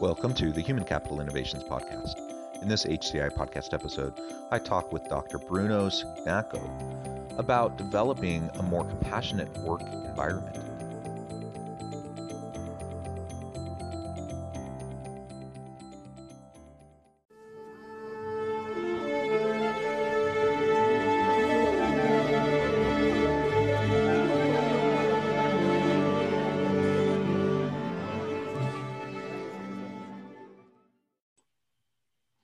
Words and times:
Welcome 0.00 0.32
to 0.36 0.50
the 0.50 0.62
Human 0.62 0.84
Capital 0.84 1.20
Innovations 1.20 1.62
Podcast. 1.62 2.14
In 2.62 2.68
this 2.68 2.86
HCI 2.86 3.32
podcast 3.36 3.74
episode, 3.74 4.14
I 4.50 4.58
talk 4.58 4.94
with 4.94 5.06
Dr. 5.10 5.36
Bruno 5.36 5.90
Cignacco 5.90 7.38
about 7.38 7.76
developing 7.76 8.48
a 8.54 8.62
more 8.62 8.86
compassionate 8.86 9.54
work 9.58 9.82
environment. 9.82 10.69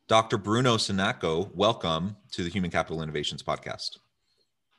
Dr. 0.08 0.38
Bruno 0.38 0.76
Cignacco, 0.76 1.52
welcome 1.52 2.14
to 2.30 2.44
the 2.44 2.48
Human 2.48 2.70
Capital 2.70 3.02
Innovations 3.02 3.42
Podcast. 3.42 3.98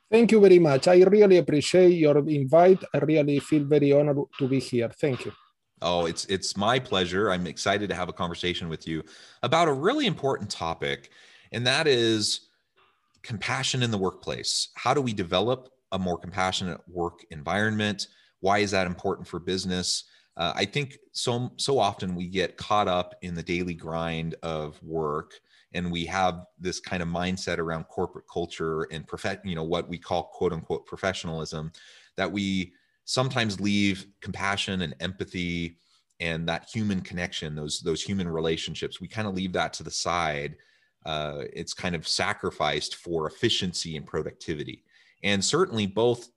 Thank 0.10 0.32
you 0.32 0.40
very 0.40 0.58
much. 0.58 0.88
I 0.88 1.04
really 1.04 1.36
appreciate 1.36 1.90
your 1.90 2.18
invite. 2.30 2.82
I 2.94 3.00
really 3.00 3.40
feel 3.40 3.66
very 3.66 3.92
honored 3.92 4.20
to 4.40 4.48
be 4.48 4.62
here. 4.62 4.88
Thank 4.88 5.26
you. 5.26 5.34
Oh, 5.82 6.06
it's 6.06 6.24
it's 6.26 6.56
my 6.56 6.80
pleasure. 6.80 7.30
I'm 7.30 7.46
excited 7.46 7.90
to 7.90 7.96
have 7.96 8.08
a 8.08 8.14
conversation 8.14 8.70
with 8.70 8.88
you 8.88 9.04
about 9.44 9.68
a 9.68 9.74
really 9.74 10.06
important 10.06 10.50
topic, 10.50 11.10
and 11.52 11.68
that 11.68 11.88
is 11.88 12.48
compassion 13.22 13.84
in 13.84 13.92
the 13.92 13.98
workplace. 13.98 14.70
How 14.76 14.94
do 14.94 15.02
we 15.02 15.12
develop 15.12 15.68
a 15.92 16.00
more 16.00 16.18
compassionate 16.18 16.80
work 16.88 17.26
environment? 17.32 18.08
Why 18.40 18.60
is 18.60 18.72
that 18.72 18.88
important 18.88 19.28
for 19.28 19.40
business? 19.40 20.06
Uh, 20.38 20.54
I 20.56 20.66
think 20.66 20.98
so 21.12 21.52
so 21.58 21.80
often 21.80 22.16
we 22.16 22.28
get 22.28 22.58
caught 22.58 22.88
up 22.88 23.16
in 23.22 23.34
the 23.34 23.44
daily 23.44 23.74
grind 23.74 24.36
of 24.44 24.82
work, 24.84 25.34
and 25.74 25.92
we 25.92 26.06
have 26.06 26.46
this 26.60 26.80
kind 26.80 27.02
of 27.02 27.10
mindset 27.10 27.58
around 27.58 27.86
corporate 27.86 28.26
culture 28.32 28.84
and 28.84 29.06
you 29.44 29.56
know 29.56 29.64
what 29.64 29.90
we 29.90 29.98
call 29.98 30.24
quote 30.24 30.54
unquote 30.54 30.86
professionalism, 30.86 31.72
that 32.16 32.32
we 32.32 32.74
sometimes 33.06 33.60
leave 33.60 34.06
compassion 34.22 34.84
and 34.84 34.96
empathy 35.00 35.78
and 36.20 36.48
that 36.48 36.68
human 36.72 37.02
connection, 37.02 37.56
those 37.56 37.80
those 37.80 38.04
human 38.04 38.28
relationships, 38.28 39.02
we 39.02 39.08
kind 39.08 39.28
of 39.28 39.34
leave 39.34 39.54
that 39.54 39.74
to 39.74 39.84
the 39.84 39.92
side. 39.92 40.56
Uh, 41.06 41.44
it's 41.54 41.74
kind 41.74 41.96
of 41.96 42.08
sacrificed 42.08 42.96
for 42.96 43.28
efficiency 43.28 43.98
and 43.98 44.06
productivity, 44.06 44.84
and 45.24 45.44
certainly 45.44 45.88
both 45.88 46.30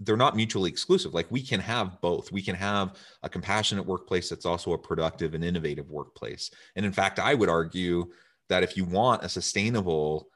they're 0.00 0.16
not 0.16 0.36
mutually 0.36 0.70
exclusive. 0.70 1.14
Like 1.14 1.30
we 1.30 1.42
can 1.42 1.60
have 1.60 2.00
both. 2.00 2.30
We 2.30 2.42
can 2.42 2.54
have 2.54 2.96
a 3.22 3.28
compassionate 3.28 3.86
workplace 3.86 4.28
that's 4.28 4.46
also 4.46 4.72
a 4.72 4.78
productive 4.78 5.34
and 5.34 5.44
innovative 5.44 5.90
workplace. 5.90 6.50
And 6.76 6.84
in 6.84 6.92
fact, 6.92 7.18
I 7.18 7.34
would 7.34 7.48
argue 7.48 8.10
that 8.48 8.62
if 8.62 8.76
you 8.76 8.84
want 8.84 9.24
a 9.24 9.28
sustainable 9.28 10.28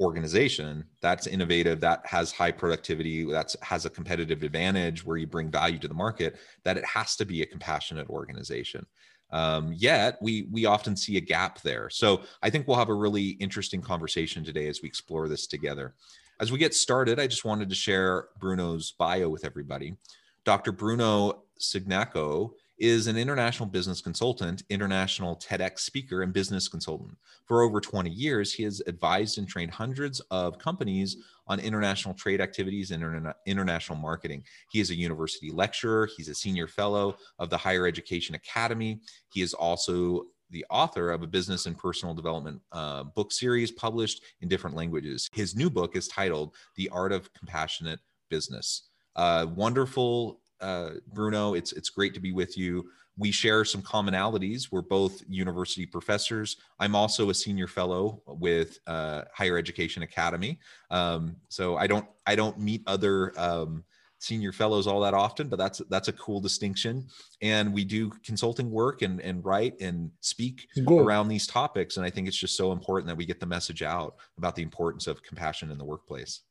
organization 0.00 0.84
that's 1.02 1.26
innovative, 1.26 1.80
that 1.80 2.06
has 2.06 2.30
high 2.30 2.52
productivity, 2.52 3.24
that 3.24 3.54
has 3.62 3.84
a 3.84 3.90
competitive 3.90 4.42
advantage 4.42 5.04
where 5.04 5.16
you 5.16 5.26
bring 5.26 5.50
value 5.50 5.78
to 5.78 5.88
the 5.88 5.94
market, 5.94 6.38
that 6.64 6.76
it 6.76 6.84
has 6.84 7.16
to 7.16 7.24
be 7.24 7.42
a 7.42 7.46
compassionate 7.46 8.08
organization. 8.08 8.86
Um, 9.30 9.74
yet 9.76 10.16
we 10.22 10.48
we 10.50 10.64
often 10.64 10.96
see 10.96 11.16
a 11.18 11.20
gap 11.20 11.60
there. 11.60 11.90
So 11.90 12.22
I 12.42 12.48
think 12.48 12.66
we'll 12.66 12.78
have 12.78 12.88
a 12.88 12.94
really 12.94 13.30
interesting 13.40 13.82
conversation 13.82 14.44
today 14.44 14.68
as 14.68 14.80
we 14.80 14.88
explore 14.88 15.28
this 15.28 15.46
together. 15.46 15.94
As 16.40 16.52
we 16.52 16.58
get 16.58 16.72
started, 16.72 17.18
I 17.18 17.26
just 17.26 17.44
wanted 17.44 17.68
to 17.68 17.74
share 17.74 18.28
Bruno's 18.38 18.92
bio 18.92 19.28
with 19.28 19.44
everybody. 19.44 19.96
Dr. 20.44 20.70
Bruno 20.70 21.42
Cignacco 21.58 22.52
is 22.78 23.08
an 23.08 23.16
international 23.16 23.68
business 23.68 24.00
consultant, 24.00 24.62
international 24.70 25.34
TEDx 25.34 25.80
speaker, 25.80 26.22
and 26.22 26.32
business 26.32 26.68
consultant. 26.68 27.18
For 27.46 27.62
over 27.62 27.80
20 27.80 28.08
years, 28.08 28.52
he 28.52 28.62
has 28.62 28.80
advised 28.86 29.38
and 29.38 29.48
trained 29.48 29.72
hundreds 29.72 30.20
of 30.30 30.60
companies 30.60 31.16
on 31.48 31.58
international 31.58 32.14
trade 32.14 32.40
activities 32.40 32.92
and 32.92 33.02
interna- 33.02 33.34
international 33.46 33.98
marketing. 33.98 34.44
He 34.70 34.78
is 34.78 34.90
a 34.90 34.94
university 34.94 35.50
lecturer, 35.50 36.08
he's 36.16 36.28
a 36.28 36.34
senior 36.36 36.68
fellow 36.68 37.16
of 37.40 37.50
the 37.50 37.58
Higher 37.58 37.84
Education 37.88 38.36
Academy. 38.36 39.00
He 39.32 39.42
is 39.42 39.54
also 39.54 40.26
the 40.50 40.64
author 40.70 41.10
of 41.10 41.22
a 41.22 41.26
business 41.26 41.66
and 41.66 41.76
personal 41.76 42.14
development 42.14 42.60
uh, 42.72 43.04
book 43.04 43.32
series 43.32 43.70
published 43.70 44.22
in 44.40 44.48
different 44.48 44.76
languages. 44.76 45.28
His 45.32 45.54
new 45.54 45.70
book 45.70 45.96
is 45.96 46.08
titled 46.08 46.54
The 46.76 46.88
Art 46.90 47.12
of 47.12 47.32
Compassionate 47.34 48.00
Business. 48.30 48.88
Uh, 49.16 49.46
wonderful, 49.54 50.40
uh, 50.60 50.90
Bruno. 51.12 51.54
It's 51.54 51.72
it's 51.72 51.90
great 51.90 52.14
to 52.14 52.20
be 52.20 52.32
with 52.32 52.56
you. 52.56 52.88
We 53.16 53.32
share 53.32 53.64
some 53.64 53.82
commonalities. 53.82 54.70
We're 54.70 54.82
both 54.82 55.22
university 55.28 55.86
professors. 55.86 56.56
I'm 56.78 56.94
also 56.94 57.30
a 57.30 57.34
senior 57.34 57.66
fellow 57.66 58.22
with 58.26 58.78
uh, 58.86 59.22
Higher 59.34 59.58
Education 59.58 60.04
Academy. 60.04 60.60
Um, 60.90 61.36
so 61.48 61.76
I 61.76 61.88
don't 61.88 62.06
I 62.26 62.36
don't 62.36 62.58
meet 62.58 62.82
other 62.86 63.32
um, 63.36 63.84
senior 64.18 64.52
fellows 64.52 64.86
all 64.86 65.00
that 65.00 65.14
often, 65.14 65.48
but 65.48 65.58
that's 65.58 65.80
that's 65.90 66.08
a 66.08 66.12
cool 66.12 66.40
distinction. 66.40 67.06
And 67.42 67.72
we 67.72 67.84
do 67.84 68.10
consulting 68.24 68.70
work 68.70 69.02
and 69.02 69.20
and 69.20 69.44
write 69.44 69.80
and 69.80 70.10
speak 70.20 70.66
around 70.86 71.28
these 71.28 71.46
topics. 71.46 71.96
And 71.96 72.06
I 72.06 72.10
think 72.10 72.28
it's 72.28 72.36
just 72.36 72.56
so 72.56 72.72
important 72.72 73.08
that 73.08 73.16
we 73.16 73.26
get 73.26 73.40
the 73.40 73.46
message 73.46 73.82
out 73.82 74.16
about 74.36 74.54
the 74.56 74.62
importance 74.62 75.06
of 75.06 75.22
compassion 75.22 75.70
in 75.70 75.78
the 75.78 75.84
workplace. 75.84 76.42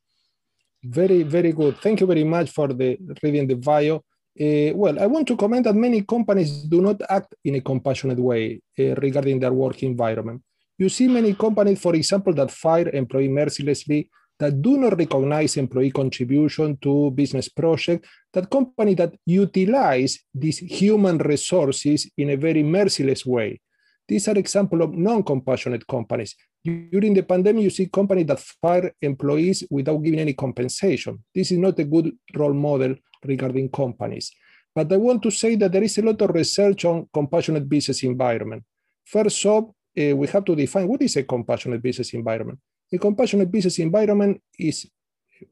Very, 0.82 1.22
very 1.24 1.52
good. 1.52 1.78
Thank 1.78 2.00
you 2.00 2.06
very 2.06 2.24
much 2.24 2.50
for 2.50 2.68
the 2.68 2.96
reading 3.22 3.46
the 3.46 3.56
bio. 3.56 3.96
Uh, 4.40 4.70
well, 4.74 4.96
I 5.00 5.06
want 5.06 5.26
to 5.26 5.36
comment 5.36 5.64
that 5.64 5.74
many 5.74 6.02
companies 6.02 6.62
do 6.62 6.80
not 6.80 7.02
act 7.10 7.34
in 7.44 7.56
a 7.56 7.60
compassionate 7.60 8.20
way 8.20 8.60
uh, 8.78 8.94
regarding 8.94 9.40
their 9.40 9.52
work 9.52 9.82
environment. 9.82 10.40
You 10.78 10.88
see 10.88 11.08
many 11.08 11.34
companies, 11.34 11.80
for 11.80 11.96
example, 11.96 12.32
that 12.34 12.52
fire 12.52 12.88
employee 12.90 13.26
mercilessly 13.26 14.08
that 14.38 14.62
do 14.62 14.78
not 14.78 14.96
recognize 14.96 15.56
employee 15.56 15.90
contribution 15.90 16.76
to 16.78 17.10
business 17.10 17.48
project, 17.48 18.06
that 18.32 18.50
company 18.50 18.94
that 18.94 19.14
utilize 19.26 20.20
these 20.34 20.58
human 20.58 21.18
resources 21.18 22.10
in 22.16 22.30
a 22.30 22.36
very 22.36 22.62
merciless 22.62 23.26
way. 23.26 23.60
These 24.06 24.28
are 24.28 24.38
example 24.38 24.82
of 24.82 24.94
non-compassionate 24.94 25.86
companies. 25.86 26.34
During 26.64 27.14
the 27.14 27.22
pandemic, 27.22 27.64
you 27.64 27.70
see 27.70 27.86
companies 27.86 28.26
that 28.26 28.40
fire 28.40 28.92
employees 29.02 29.64
without 29.70 29.98
giving 29.98 30.20
any 30.20 30.32
compensation. 30.32 31.22
This 31.34 31.52
is 31.52 31.58
not 31.58 31.78
a 31.78 31.84
good 31.84 32.12
role 32.34 32.54
model 32.54 32.94
regarding 33.24 33.70
companies. 33.70 34.32
But 34.74 34.92
I 34.92 34.96
want 34.96 35.22
to 35.24 35.30
say 35.30 35.56
that 35.56 35.72
there 35.72 35.82
is 35.82 35.98
a 35.98 36.02
lot 36.02 36.20
of 36.22 36.30
research 36.30 36.84
on 36.84 37.08
compassionate 37.12 37.68
business 37.68 38.02
environment. 38.02 38.62
First 39.04 39.44
off, 39.46 39.64
uh, 39.98 40.16
we 40.16 40.26
have 40.28 40.44
to 40.44 40.54
define 40.54 40.88
what 40.88 41.02
is 41.02 41.16
a 41.16 41.22
compassionate 41.24 41.82
business 41.82 42.12
environment. 42.14 42.58
A 42.92 42.98
compassionate 42.98 43.50
business 43.50 43.78
environment 43.78 44.40
is 44.58 44.86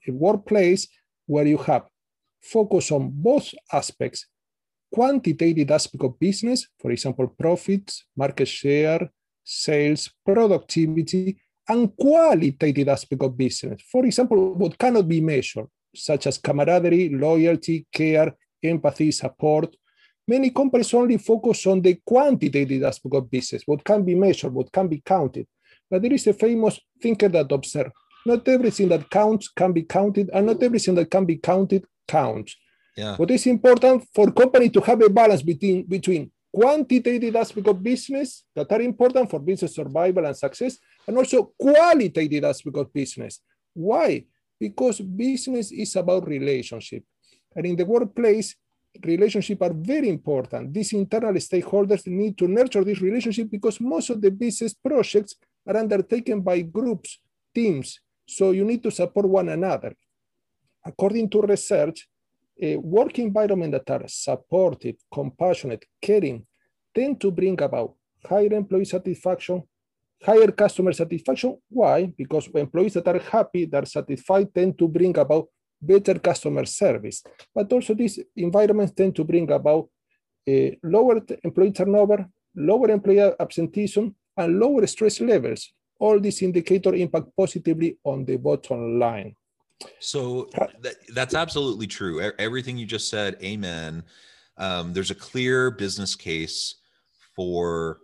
a 0.08 0.10
workplace 0.12 0.88
where 1.26 1.46
you 1.46 1.58
have 1.58 1.86
focus 2.40 2.92
on 2.92 3.10
both 3.12 3.52
aspects 3.72 4.26
quantitative 4.92 5.70
aspect 5.70 6.04
of 6.04 6.18
business, 6.18 6.68
for 6.78 6.90
example, 6.90 7.26
profits, 7.28 8.04
market 8.16 8.48
share, 8.48 9.10
sales, 9.42 10.10
productivity, 10.24 11.36
and 11.68 11.94
qualitative 11.96 12.88
aspect 12.88 13.22
of 13.22 13.36
business. 13.36 13.82
For 13.90 14.06
example, 14.06 14.54
what 14.54 14.78
cannot 14.78 15.08
be 15.08 15.20
measured, 15.20 15.66
such 15.94 16.26
as 16.26 16.38
camaraderie, 16.38 17.10
loyalty, 17.10 17.86
care, 17.92 18.34
empathy, 18.62 19.10
support. 19.10 19.76
Many 20.28 20.50
companies 20.50 20.94
only 20.94 21.18
focus 21.18 21.66
on 21.66 21.82
the 21.82 22.00
quantitative 22.04 22.82
aspect 22.82 23.14
of 23.14 23.30
business, 23.30 23.62
what 23.66 23.84
can 23.84 24.04
be 24.04 24.14
measured, 24.14 24.52
what 24.52 24.72
can 24.72 24.88
be 24.88 25.00
counted. 25.04 25.46
But 25.90 26.02
there 26.02 26.12
is 26.12 26.26
a 26.26 26.32
famous 26.32 26.80
thinker 27.00 27.28
that 27.28 27.52
observed 27.52 27.92
not 28.26 28.46
everything 28.48 28.88
that 28.88 29.08
counts 29.08 29.48
can 29.48 29.72
be 29.72 29.82
counted, 29.82 30.28
and 30.34 30.46
not 30.46 30.62
everything 30.62 30.96
that 30.96 31.10
can 31.10 31.24
be 31.24 31.36
counted 31.36 31.84
counts. 32.08 32.56
Yeah. 32.96 33.16
What 33.16 33.30
is 33.30 33.46
important 33.46 34.04
for 34.14 34.32
company 34.32 34.68
to 34.70 34.80
have 34.80 35.00
a 35.02 35.08
balance 35.08 35.42
between 35.42 35.84
between 35.86 36.30
quantitative 36.52 37.36
aspect 37.36 37.68
of 37.68 37.82
business 37.82 38.44
that 38.54 38.72
are 38.72 38.80
important 38.80 39.30
for 39.30 39.38
business 39.38 39.74
survival 39.74 40.26
and 40.26 40.36
success, 40.36 40.78
and 41.06 41.16
also 41.16 41.52
qualitative 41.58 42.44
aspect 42.44 42.76
of 42.76 42.92
business. 42.92 43.40
Why? 43.74 44.24
Because 44.58 45.00
business 45.00 45.70
is 45.70 45.94
about 45.96 46.26
relationship, 46.26 47.04
and 47.54 47.66
in 47.66 47.76
the 47.76 47.84
workplace, 47.84 48.56
relationships 49.04 49.62
are 49.62 49.74
very 49.74 50.08
important. 50.08 50.72
These 50.72 50.94
internal 50.94 51.34
stakeholders 51.34 52.06
need 52.06 52.36
to 52.38 52.48
nurture 52.48 52.82
this 52.82 53.00
relationship 53.00 53.50
because 53.50 53.80
most 53.80 54.10
of 54.10 54.20
the 54.20 54.30
business 54.30 54.74
projects 54.74 55.36
are 55.66 55.76
undertaken 55.76 56.40
by 56.40 56.60
groups, 56.62 57.18
teams. 57.54 58.00
So 58.26 58.50
you 58.50 58.64
need 58.64 58.82
to 58.82 58.90
support 58.90 59.26
one 59.28 59.48
another. 59.48 59.94
According 60.84 61.30
to 61.30 61.42
research, 61.42 62.08
a 62.60 62.76
work 62.76 63.18
environment 63.18 63.72
that 63.72 63.90
are 63.90 64.08
supportive, 64.08 64.96
compassionate, 65.12 65.84
caring, 66.00 66.46
tend 66.94 67.20
to 67.20 67.30
bring 67.30 67.60
about 67.60 67.94
higher 68.24 68.52
employee 68.52 68.84
satisfaction, 68.84 69.62
higher 70.22 70.50
customer 70.50 70.92
satisfaction. 70.92 71.58
Why? 71.68 72.06
Because 72.06 72.48
employees 72.54 72.94
that 72.94 73.08
are 73.08 73.18
happy, 73.18 73.66
that 73.66 73.82
are 73.82 73.86
satisfied, 73.86 74.54
tend 74.54 74.78
to 74.78 74.88
bring 74.88 75.16
about 75.18 75.48
better 75.80 76.18
customer 76.18 76.64
service. 76.64 77.22
But 77.54 77.72
also 77.72 77.94
these 77.94 78.18
environments 78.36 78.92
tend 78.92 79.14
to 79.16 79.24
bring 79.24 79.50
about 79.50 79.88
a 80.48 80.78
lower 80.82 81.20
employee 81.44 81.72
turnover, 81.72 82.26
lower 82.54 82.90
employee 82.90 83.32
absenteeism, 83.38 84.14
and 84.36 84.58
lower 84.58 84.86
stress 84.86 85.20
levels. 85.20 85.72
All 85.98 86.20
these 86.20 86.42
indicators 86.42 87.00
impact 87.00 87.28
positively 87.36 87.98
on 88.04 88.24
the 88.24 88.36
bottom 88.36 88.98
line. 88.98 89.34
So 90.00 90.48
that, 90.82 90.96
that's 91.14 91.34
absolutely 91.34 91.86
true. 91.86 92.32
Everything 92.38 92.76
you 92.76 92.86
just 92.86 93.08
said, 93.08 93.36
amen. 93.42 94.04
Um, 94.58 94.92
there's 94.92 95.10
a 95.10 95.14
clear 95.14 95.70
business 95.70 96.14
case 96.14 96.76
for 97.34 98.00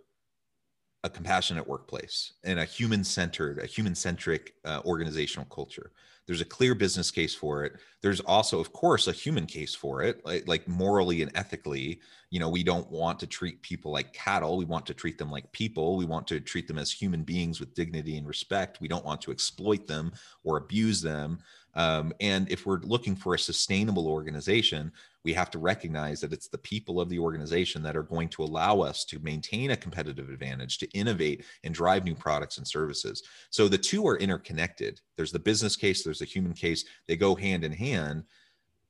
a 1.03 1.09
compassionate 1.09 1.67
workplace 1.67 2.33
and 2.43 2.59
a 2.59 2.65
human 2.65 3.03
centered, 3.03 3.59
a 3.59 3.65
human 3.65 3.95
centric 3.95 4.53
uh, 4.65 4.81
organizational 4.85 5.45
culture. 5.49 5.91
There's 6.25 6.41
a 6.41 6.45
clear 6.45 6.73
business 6.73 7.11
case 7.11 7.35
for 7.35 7.65
it. 7.65 7.73
There's 8.01 8.21
also, 8.21 8.59
of 8.59 8.71
course, 8.71 9.07
a 9.07 9.11
human 9.11 9.45
case 9.45 9.75
for 9.75 10.01
it, 10.01 10.25
like, 10.25 10.47
like 10.47 10.67
morally 10.67 11.21
and 11.21 11.31
ethically. 11.35 11.99
You 12.29 12.39
know, 12.39 12.49
we 12.49 12.63
don't 12.63 12.89
want 12.89 13.19
to 13.19 13.27
treat 13.27 13.61
people 13.61 13.91
like 13.91 14.13
cattle. 14.13 14.57
We 14.57 14.65
want 14.65 14.85
to 14.85 14.93
treat 14.93 15.17
them 15.17 15.29
like 15.29 15.51
people. 15.51 15.97
We 15.97 16.05
want 16.05 16.27
to 16.27 16.39
treat 16.39 16.67
them 16.67 16.77
as 16.77 16.91
human 16.91 17.23
beings 17.23 17.59
with 17.59 17.75
dignity 17.75 18.17
and 18.17 18.27
respect. 18.27 18.79
We 18.79 18.87
don't 18.87 19.05
want 19.05 19.21
to 19.21 19.31
exploit 19.31 19.85
them 19.85 20.13
or 20.43 20.57
abuse 20.57 21.01
them. 21.01 21.39
Um, 21.75 22.13
and 22.19 22.49
if 22.51 22.65
we're 22.65 22.79
looking 22.79 23.15
for 23.15 23.33
a 23.33 23.39
sustainable 23.39 24.07
organization, 24.07 24.91
we 25.23 25.33
have 25.33 25.49
to 25.51 25.59
recognize 25.59 26.21
that 26.21 26.33
it's 26.33 26.47
the 26.47 26.57
people 26.57 26.99
of 26.99 27.09
the 27.09 27.19
organization 27.19 27.81
that 27.83 27.95
are 27.95 28.03
going 28.03 28.29
to 28.29 28.43
allow 28.43 28.81
us 28.81 29.05
to 29.05 29.19
maintain 29.19 29.71
a 29.71 29.77
competitive 29.77 30.29
advantage, 30.29 30.77
to 30.79 30.89
innovate 30.91 31.45
and 31.63 31.73
drive 31.73 32.03
new 32.03 32.15
products 32.15 32.57
and 32.57 32.67
services. 32.67 33.23
So 33.49 33.67
the 33.67 33.77
two 33.77 34.05
are 34.07 34.17
interconnected. 34.17 35.01
There's 35.15 35.31
the 35.31 35.39
business 35.39 35.75
case, 35.75 36.03
there's 36.03 36.19
the 36.19 36.25
human 36.25 36.53
case, 36.53 36.85
they 37.07 37.15
go 37.15 37.35
hand 37.35 37.63
in 37.63 37.71
hand. 37.71 38.23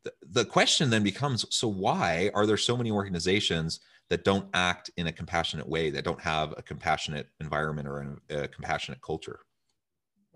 The, 0.04 0.14
the 0.32 0.46
question 0.46 0.90
then 0.90 1.04
becomes 1.04 1.46
so, 1.56 1.68
why 1.68 2.32
are 2.34 2.46
there 2.46 2.58
so 2.58 2.76
many 2.76 2.92
organizations 2.92 3.80
that 4.10 4.26
don't 4.26 4.48
act 4.54 4.92
in 4.98 5.08
a 5.08 5.12
compassionate 5.12 5.68
way, 5.68 5.90
that 5.92 6.04
don't 6.04 6.20
have 6.20 6.54
a 6.58 6.62
compassionate 6.62 7.30
environment 7.40 7.88
or 7.88 8.20
a, 8.30 8.44
a 8.44 8.48
compassionate 8.50 9.02
culture? 9.02 9.40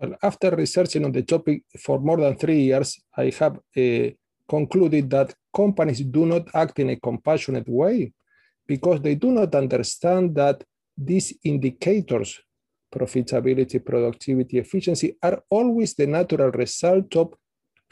Well, 0.00 0.14
after 0.22 0.50
researching 0.54 1.04
on 1.04 1.12
the 1.12 1.22
topic 1.22 1.64
for 1.80 1.98
more 1.98 2.18
than 2.18 2.36
three 2.36 2.62
years, 2.62 3.00
I 3.16 3.32
have 3.40 3.58
uh, 3.76 4.10
concluded 4.48 5.10
that 5.10 5.34
companies 5.54 6.00
do 6.00 6.24
not 6.24 6.46
act 6.54 6.78
in 6.78 6.90
a 6.90 6.96
compassionate 6.96 7.68
way 7.68 8.12
because 8.66 9.00
they 9.00 9.16
do 9.16 9.32
not 9.32 9.54
understand 9.56 10.36
that 10.36 10.62
these 10.96 11.34
indicators, 11.42 12.40
profitability, 12.94 13.84
productivity, 13.84 14.58
efficiency, 14.58 15.16
are 15.20 15.42
always 15.50 15.94
the 15.94 16.06
natural 16.06 16.52
result 16.52 17.16
of 17.16 17.34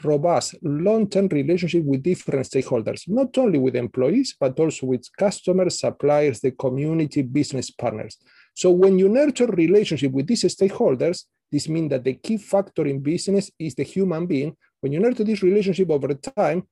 robust 0.03 0.55
long-term 0.61 1.27
relationship 1.27 1.83
with 1.83 2.03
different 2.03 2.45
stakeholders, 2.45 3.03
not 3.07 3.37
only 3.37 3.57
with 3.59 3.75
employees, 3.75 4.35
but 4.39 4.57
also 4.59 4.85
with 4.85 5.05
customers, 5.17 5.79
suppliers, 5.79 6.39
the 6.39 6.51
community, 6.51 7.21
business 7.21 7.71
partners. 7.71 8.17
So 8.53 8.71
when 8.71 8.97
you 8.97 9.09
nurture 9.09 9.47
relationship 9.47 10.11
with 10.11 10.27
these 10.27 10.43
stakeholders, 10.43 11.25
this 11.51 11.69
means 11.69 11.89
that 11.89 12.03
the 12.03 12.13
key 12.13 12.37
factor 12.37 12.85
in 12.85 12.99
business 12.99 13.51
is 13.57 13.75
the 13.75 13.83
human 13.83 14.25
being. 14.25 14.55
When 14.81 14.91
you 14.91 14.99
nurture 14.99 15.23
this 15.23 15.43
relationship 15.43 15.89
over 15.89 16.13
time, 16.13 16.67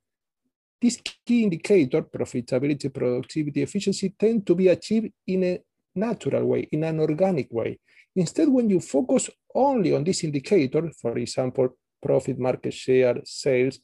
this 0.80 1.00
key 1.26 1.44
indicator, 1.44 2.02
profitability, 2.02 2.92
productivity, 2.92 3.62
efficiency, 3.62 4.14
tend 4.18 4.46
to 4.46 4.54
be 4.54 4.68
achieved 4.68 5.10
in 5.26 5.44
a 5.44 5.60
natural 5.94 6.44
way, 6.44 6.68
in 6.70 6.84
an 6.84 7.00
organic 7.00 7.50
way. 7.50 7.78
Instead, 8.14 8.48
when 8.48 8.68
you 8.68 8.80
focus 8.80 9.30
only 9.54 9.94
on 9.94 10.04
this 10.04 10.22
indicator, 10.24 10.90
for 11.00 11.16
example, 11.16 11.70
profit, 12.02 12.38
market 12.38 12.74
share, 12.74 13.20
sales, 13.24 13.80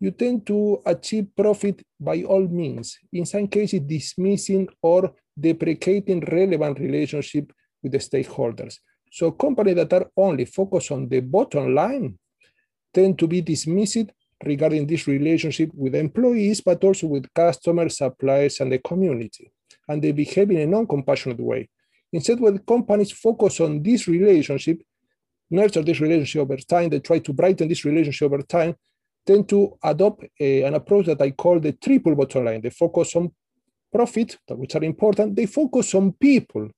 you 0.00 0.10
tend 0.10 0.44
to 0.46 0.82
achieve 0.84 1.28
profit 1.36 1.82
by 1.98 2.22
all 2.24 2.46
means, 2.48 2.98
in 3.12 3.24
some 3.24 3.46
cases 3.46 3.80
dismissing 3.80 4.68
or 4.82 5.14
deprecating 5.38 6.20
relevant 6.20 6.78
relationship 6.78 7.52
with 7.82 7.92
the 7.92 7.98
stakeholders. 7.98 8.78
So 9.14 9.30
companies 9.30 9.76
that 9.76 9.92
are 9.92 10.10
only 10.16 10.44
focused 10.44 10.90
on 10.90 11.08
the 11.08 11.20
bottom 11.20 11.72
line 11.72 12.18
tend 12.92 13.16
to 13.20 13.28
be 13.28 13.42
dismissed 13.42 14.10
regarding 14.44 14.88
this 14.88 15.06
relationship 15.06 15.70
with 15.72 15.94
employees, 15.94 16.60
but 16.60 16.82
also 16.82 17.06
with 17.06 17.32
customers, 17.32 17.98
suppliers, 17.98 18.58
and 18.58 18.72
the 18.72 18.78
community. 18.78 19.52
And 19.86 20.02
they 20.02 20.10
behave 20.10 20.50
in 20.50 20.58
a 20.58 20.66
non-compassionate 20.66 21.38
way. 21.38 21.68
Instead, 22.12 22.40
when 22.40 22.58
companies 22.58 23.12
focus 23.12 23.60
on 23.60 23.80
this 23.84 24.08
relationship, 24.08 24.82
nurture 25.48 25.84
this 25.84 26.00
relationship 26.00 26.42
over 26.42 26.56
time, 26.56 26.88
they 26.88 26.98
try 26.98 27.20
to 27.20 27.32
brighten 27.32 27.68
this 27.68 27.84
relationship 27.84 28.32
over 28.32 28.42
time, 28.42 28.74
tend 29.24 29.48
to 29.48 29.78
adopt 29.84 30.24
a, 30.40 30.64
an 30.64 30.74
approach 30.74 31.06
that 31.06 31.22
I 31.22 31.30
call 31.30 31.60
the 31.60 31.70
triple 31.70 32.16
bottom 32.16 32.46
line. 32.46 32.62
They 32.62 32.70
focus 32.70 33.14
on 33.14 33.32
profit, 33.92 34.38
which 34.48 34.74
are 34.74 34.82
important. 34.82 35.36
They 35.36 35.46
focus 35.46 35.94
on 35.94 36.10
people, 36.14 36.68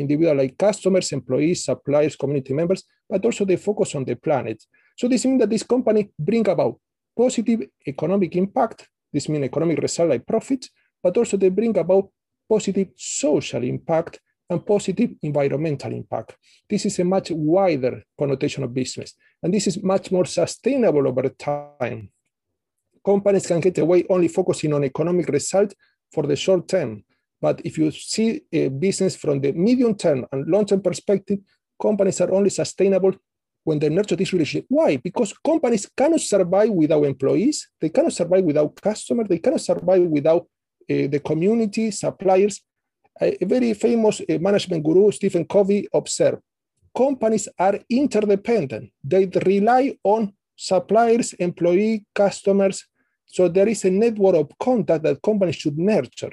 individual 0.00 0.36
like 0.36 0.56
customers, 0.58 1.12
employees, 1.12 1.64
suppliers, 1.64 2.16
community 2.16 2.52
members, 2.54 2.84
but 3.08 3.24
also 3.24 3.44
they 3.44 3.56
focus 3.56 3.94
on 3.94 4.04
the 4.04 4.16
planet. 4.16 4.62
So 4.96 5.08
this 5.08 5.24
means 5.24 5.40
that 5.40 5.50
this 5.50 5.62
company 5.62 6.10
bring 6.18 6.48
about 6.48 6.80
positive 7.16 7.62
economic 7.86 8.36
impact. 8.36 8.88
This 9.12 9.28
means 9.28 9.44
economic 9.44 9.78
result 9.78 10.10
like 10.10 10.26
profits, 10.26 10.70
but 11.02 11.16
also 11.16 11.36
they 11.36 11.48
bring 11.48 11.76
about 11.78 12.10
positive 12.48 12.88
social 12.96 13.62
impact 13.62 14.20
and 14.48 14.66
positive 14.66 15.10
environmental 15.22 15.92
impact. 15.92 16.36
This 16.68 16.86
is 16.86 16.98
a 16.98 17.04
much 17.04 17.30
wider 17.30 18.02
connotation 18.18 18.64
of 18.64 18.74
business, 18.74 19.14
and 19.42 19.54
this 19.54 19.66
is 19.68 19.82
much 19.82 20.10
more 20.10 20.24
sustainable 20.24 21.06
over 21.06 21.28
time. 21.28 22.10
Companies 23.04 23.46
can 23.46 23.60
get 23.60 23.78
away 23.78 24.04
only 24.10 24.28
focusing 24.28 24.72
on 24.74 24.84
economic 24.84 25.28
result 25.28 25.72
for 26.12 26.26
the 26.26 26.36
short 26.36 26.68
term, 26.68 27.04
but 27.40 27.60
if 27.64 27.78
you 27.78 27.90
see 27.90 28.42
a 28.52 28.68
business 28.68 29.16
from 29.16 29.40
the 29.40 29.52
medium 29.52 29.94
term 29.94 30.26
and 30.32 30.46
long 30.46 30.66
term 30.66 30.82
perspective, 30.82 31.38
companies 31.80 32.20
are 32.20 32.32
only 32.32 32.50
sustainable 32.50 33.12
when 33.64 33.78
they 33.78 33.88
nurture 33.88 34.16
this 34.16 34.32
relationship. 34.32 34.66
Why? 34.68 34.96
Because 34.96 35.34
companies 35.44 35.88
cannot 35.96 36.20
survive 36.20 36.70
without 36.70 37.04
employees, 37.04 37.68
they 37.80 37.88
cannot 37.88 38.12
survive 38.12 38.44
without 38.44 38.74
customers, 38.76 39.28
they 39.28 39.38
cannot 39.38 39.60
survive 39.60 40.02
without 40.02 40.42
uh, 40.42 41.06
the 41.08 41.20
community, 41.24 41.90
suppliers. 41.90 42.60
A, 43.20 43.42
a 43.42 43.46
very 43.46 43.74
famous 43.74 44.20
uh, 44.20 44.38
management 44.38 44.82
guru, 44.82 45.10
Stephen 45.12 45.44
Covey, 45.44 45.86
observed 45.92 46.42
companies 46.96 47.48
are 47.58 47.78
interdependent. 47.88 48.90
They 49.02 49.26
rely 49.46 49.96
on 50.04 50.32
suppliers, 50.56 51.32
employee, 51.34 52.04
customers. 52.14 52.84
So 53.26 53.48
there 53.48 53.68
is 53.68 53.84
a 53.84 53.90
network 53.90 54.34
of 54.36 54.50
contact 54.58 55.04
that 55.04 55.22
companies 55.22 55.56
should 55.56 55.78
nurture. 55.78 56.32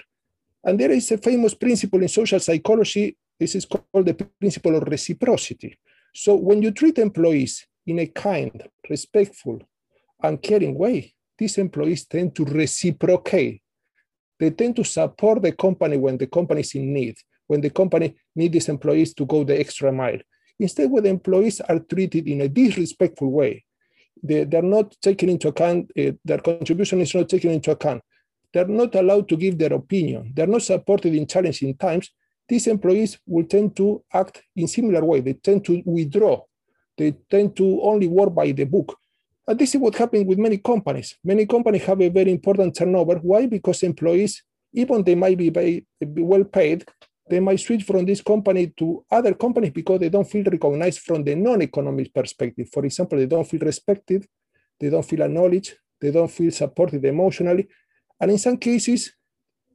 And 0.63 0.79
there 0.79 0.91
is 0.91 1.11
a 1.11 1.17
famous 1.17 1.53
principle 1.53 2.01
in 2.01 2.07
social 2.07 2.39
psychology. 2.39 3.15
This 3.39 3.55
is 3.55 3.65
called 3.65 4.05
the 4.05 4.13
principle 4.39 4.75
of 4.75 4.83
reciprocity. 4.87 5.77
So 6.13 6.35
when 6.35 6.61
you 6.61 6.71
treat 6.71 6.97
employees 6.97 7.65
in 7.85 7.99
a 7.99 8.07
kind, 8.07 8.67
respectful, 8.89 9.61
and 10.23 10.41
caring 10.41 10.75
way, 10.75 11.13
these 11.37 11.57
employees 11.57 12.05
tend 12.05 12.35
to 12.35 12.45
reciprocate. 12.45 13.61
They 14.39 14.49
tend 14.49 14.75
to 14.77 14.83
support 14.83 15.41
the 15.41 15.51
company 15.51 15.97
when 15.97 16.17
the 16.17 16.27
company 16.27 16.61
is 16.61 16.73
in 16.75 16.93
need, 16.93 17.15
when 17.45 17.61
the 17.61 17.69
company 17.69 18.15
needs 18.35 18.53
these 18.53 18.69
employees 18.69 19.13
to 19.15 19.25
go 19.25 19.43
the 19.43 19.59
extra 19.59 19.91
mile. 19.91 20.19
Instead, 20.59 20.89
when 20.89 21.05
employees 21.05 21.61
are 21.61 21.79
treated 21.79 22.27
in 22.27 22.41
a 22.41 22.49
disrespectful 22.49 23.31
way, 23.31 23.63
they, 24.23 24.43
they're 24.43 24.63
not 24.63 24.95
taken 25.01 25.29
into 25.29 25.49
account, 25.49 25.91
uh, 25.97 26.11
their 26.25 26.39
contribution 26.39 26.99
is 26.99 27.13
not 27.13 27.29
taken 27.29 27.51
into 27.51 27.71
account 27.71 28.01
they're 28.57 28.67
not 28.67 28.95
allowed 28.95 29.29
to 29.29 29.37
give 29.37 29.57
their 29.57 29.73
opinion. 29.73 30.33
They're 30.35 30.47
not 30.47 30.63
supported 30.63 31.13
in 31.13 31.27
challenging 31.27 31.75
times. 31.75 32.09
These 32.49 32.67
employees 32.67 33.19
will 33.27 33.45
tend 33.45 33.75
to 33.75 34.03
act 34.11 34.41
in 34.55 34.67
similar 34.67 35.05
way. 35.05 35.19
They 35.19 35.33
tend 35.33 35.63
to 35.65 35.83
withdraw. 35.85 36.41
They 36.97 37.11
tend 37.29 37.55
to 37.57 37.81
only 37.83 38.07
work 38.07 38.33
by 38.33 38.51
the 38.51 38.63
book. 38.63 38.97
And 39.47 39.59
this 39.59 39.75
is 39.75 39.81
what 39.81 39.95
happens 39.95 40.25
with 40.25 40.39
many 40.39 40.57
companies. 40.57 41.15
Many 41.23 41.45
companies 41.45 41.83
have 41.83 42.01
a 42.01 42.09
very 42.09 42.31
important 42.31 42.75
turnover. 42.75 43.15
Why? 43.17 43.45
Because 43.45 43.83
employees, 43.83 44.43
even 44.73 45.03
they 45.03 45.15
might 45.15 45.37
be, 45.37 45.51
paid, 45.51 45.85
be 46.13 46.23
well 46.23 46.43
paid, 46.43 46.83
they 47.29 47.39
might 47.39 47.59
switch 47.59 47.83
from 47.83 48.05
this 48.05 48.21
company 48.21 48.73
to 48.77 49.05
other 49.11 49.33
companies 49.33 49.71
because 49.71 49.99
they 49.99 50.09
don't 50.09 50.29
feel 50.29 50.43
recognized 50.43 50.99
from 50.99 51.23
the 51.23 51.35
non-economic 51.35 52.13
perspective. 52.13 52.69
For 52.73 52.83
example, 52.85 53.17
they 53.19 53.25
don't 53.25 53.47
feel 53.47 53.59
respected, 53.59 54.25
they 54.79 54.89
don't 54.89 55.05
feel 55.05 55.21
acknowledged, 55.21 55.75
they 55.99 56.11
don't 56.11 56.31
feel 56.31 56.51
supported 56.51 57.03
emotionally, 57.05 57.67
And 58.19 58.31
in 58.31 58.37
some 58.37 58.57
cases, 58.57 59.13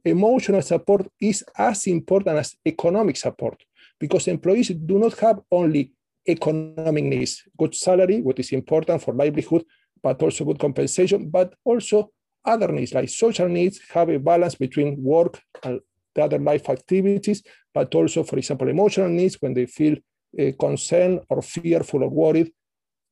emotional 0.03 0.61
support 0.61 1.07
is 1.19 1.43
as 1.57 1.87
important 1.87 2.37
as 2.37 2.55
economic 2.65 3.17
support 3.17 3.63
because 3.99 4.27
employees 4.27 4.69
do 4.69 4.99
not 4.99 5.17
have 5.19 5.39
only 5.51 5.91
economic 6.27 7.03
needs, 7.03 7.43
good 7.57 7.75
salary, 7.75 8.21
what 8.21 8.39
is 8.39 8.51
important 8.51 9.01
for 9.01 9.13
livelihood, 9.13 9.63
but 10.01 10.21
also 10.21 10.45
good 10.45 10.59
compensation, 10.59 11.29
but 11.29 11.53
also 11.63 12.09
other 12.45 12.67
needs 12.69 12.93
like 12.93 13.09
social 13.09 13.47
needs 13.47 13.79
have 13.93 14.09
a 14.09 14.19
balance 14.19 14.55
between 14.55 15.01
work 15.01 15.41
and 15.63 15.79
the 16.15 16.23
other 16.23 16.39
life 16.39 16.69
activities, 16.69 17.41
but 17.73 17.93
also, 17.95 18.23
for 18.23 18.37
example, 18.37 18.67
emotional 18.67 19.09
needs 19.09 19.37
when 19.41 19.53
they 19.53 19.65
feel 19.65 19.95
uh, 20.39 20.51
concerned 20.59 21.21
or 21.29 21.41
fearful 21.41 22.03
or 22.03 22.09
worried. 22.09 22.51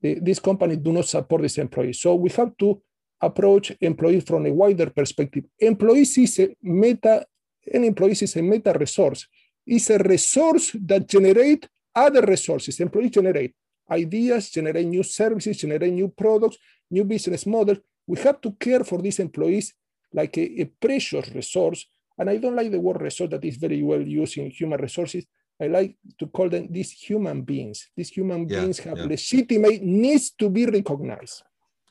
The, 0.02 0.20
these 0.22 0.40
companies 0.40 0.78
do 0.78 0.92
not 0.92 1.06
support 1.06 1.42
these 1.42 1.58
employees. 1.58 2.02
So 2.02 2.16
we 2.16 2.30
have 2.32 2.56
to 2.58 2.82
approach 3.22 3.72
employees 3.82 4.24
from 4.24 4.46
a 4.46 4.54
wider 4.54 4.90
perspective. 4.90 5.46
Employees 5.60 6.18
is 6.18 6.40
a 6.40 6.56
meta, 6.62 7.26
an 7.72 7.84
employee 7.84 8.12
is 8.12 8.36
a 8.36 8.42
meta 8.42 8.74
resource. 8.78 9.28
It's 9.66 9.90
a 9.90 10.00
resource 10.00 10.76
that 10.86 11.08
generate 11.08 11.68
other 11.96 12.22
resources. 12.22 12.80
Employees 12.80 13.12
generate 13.12 13.54
ideas, 13.90 14.50
generate 14.50 14.88
new 14.88 15.04
services, 15.04 15.58
generate 15.58 15.94
new 15.94 16.08
products, 16.08 16.58
new 16.90 17.04
business 17.04 17.46
models. 17.46 17.78
We 18.08 18.20
have 18.20 18.42
to 18.42 18.52
care 18.54 18.84
for 18.84 19.00
these 19.02 19.20
employees 19.20 19.74
like 20.14 20.38
a, 20.38 20.62
a 20.62 20.66
precious 20.66 21.30
resource. 21.30 21.86
And 22.18 22.30
I 22.30 22.38
don't 22.38 22.56
like 22.56 22.72
the 22.72 22.80
word 22.80 23.02
resource 23.02 23.30
that 23.32 23.46
is 23.46 23.58
very 23.58 23.82
well 23.84 24.02
used 24.02 24.38
in 24.38 24.50
human 24.50 24.82
resources. 24.82 25.26
I 25.62 25.68
like 25.68 25.96
to 26.18 26.26
call 26.28 26.50
them 26.50 26.68
these 26.72 26.92
human 26.92 27.44
beings. 27.44 27.88
These 27.96 28.10
human 28.10 28.50
yeah, 28.50 28.62
beings 28.62 28.80
have 28.80 28.98
yeah. 28.98 29.06
legitimate 29.06 29.84
needs 29.84 30.32
to 30.32 30.50
be 30.50 30.66
recognized. 30.66 31.44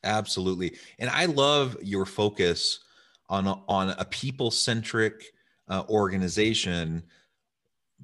Absolutely. 0.05 0.77
And 0.99 1.11
I 1.11 1.27
love 1.27 1.77
your 1.83 2.07
focus 2.07 2.81
on 3.29 3.47
a, 3.47 3.55
on 3.69 3.91
a 3.91 4.05
people 4.07 4.51
centric 4.51 5.33
uh, 5.69 5.85
organization, 5.89 7.03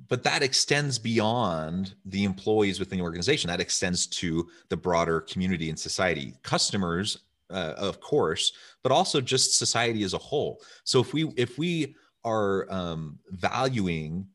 but 0.09 0.23
that 0.23 0.43
extends 0.43 0.99
beyond 0.99 1.95
the 2.05 2.25
employees 2.25 2.79
within 2.79 2.99
the 2.99 3.05
organization. 3.05 3.49
That 3.49 3.61
extends 3.61 4.07
to 4.09 4.49
the 4.69 4.76
broader 4.76 5.23
community 5.23 5.71
and 5.71 5.79
society, 5.79 6.35
customers, 6.43 7.19
uh, 7.50 7.75
of 7.76 8.00
course, 8.00 8.53
but 8.83 8.93
also 8.93 9.21
just 9.21 9.57
society 9.57 10.03
as 10.03 10.15
a 10.15 10.19
whole. 10.19 10.61
So 10.85 11.00
if 11.00 11.12
we 11.12 11.33
if 11.37 11.59
we 11.59 11.97
are 12.25 12.71
um, 12.71 13.19
valuing 13.31 14.26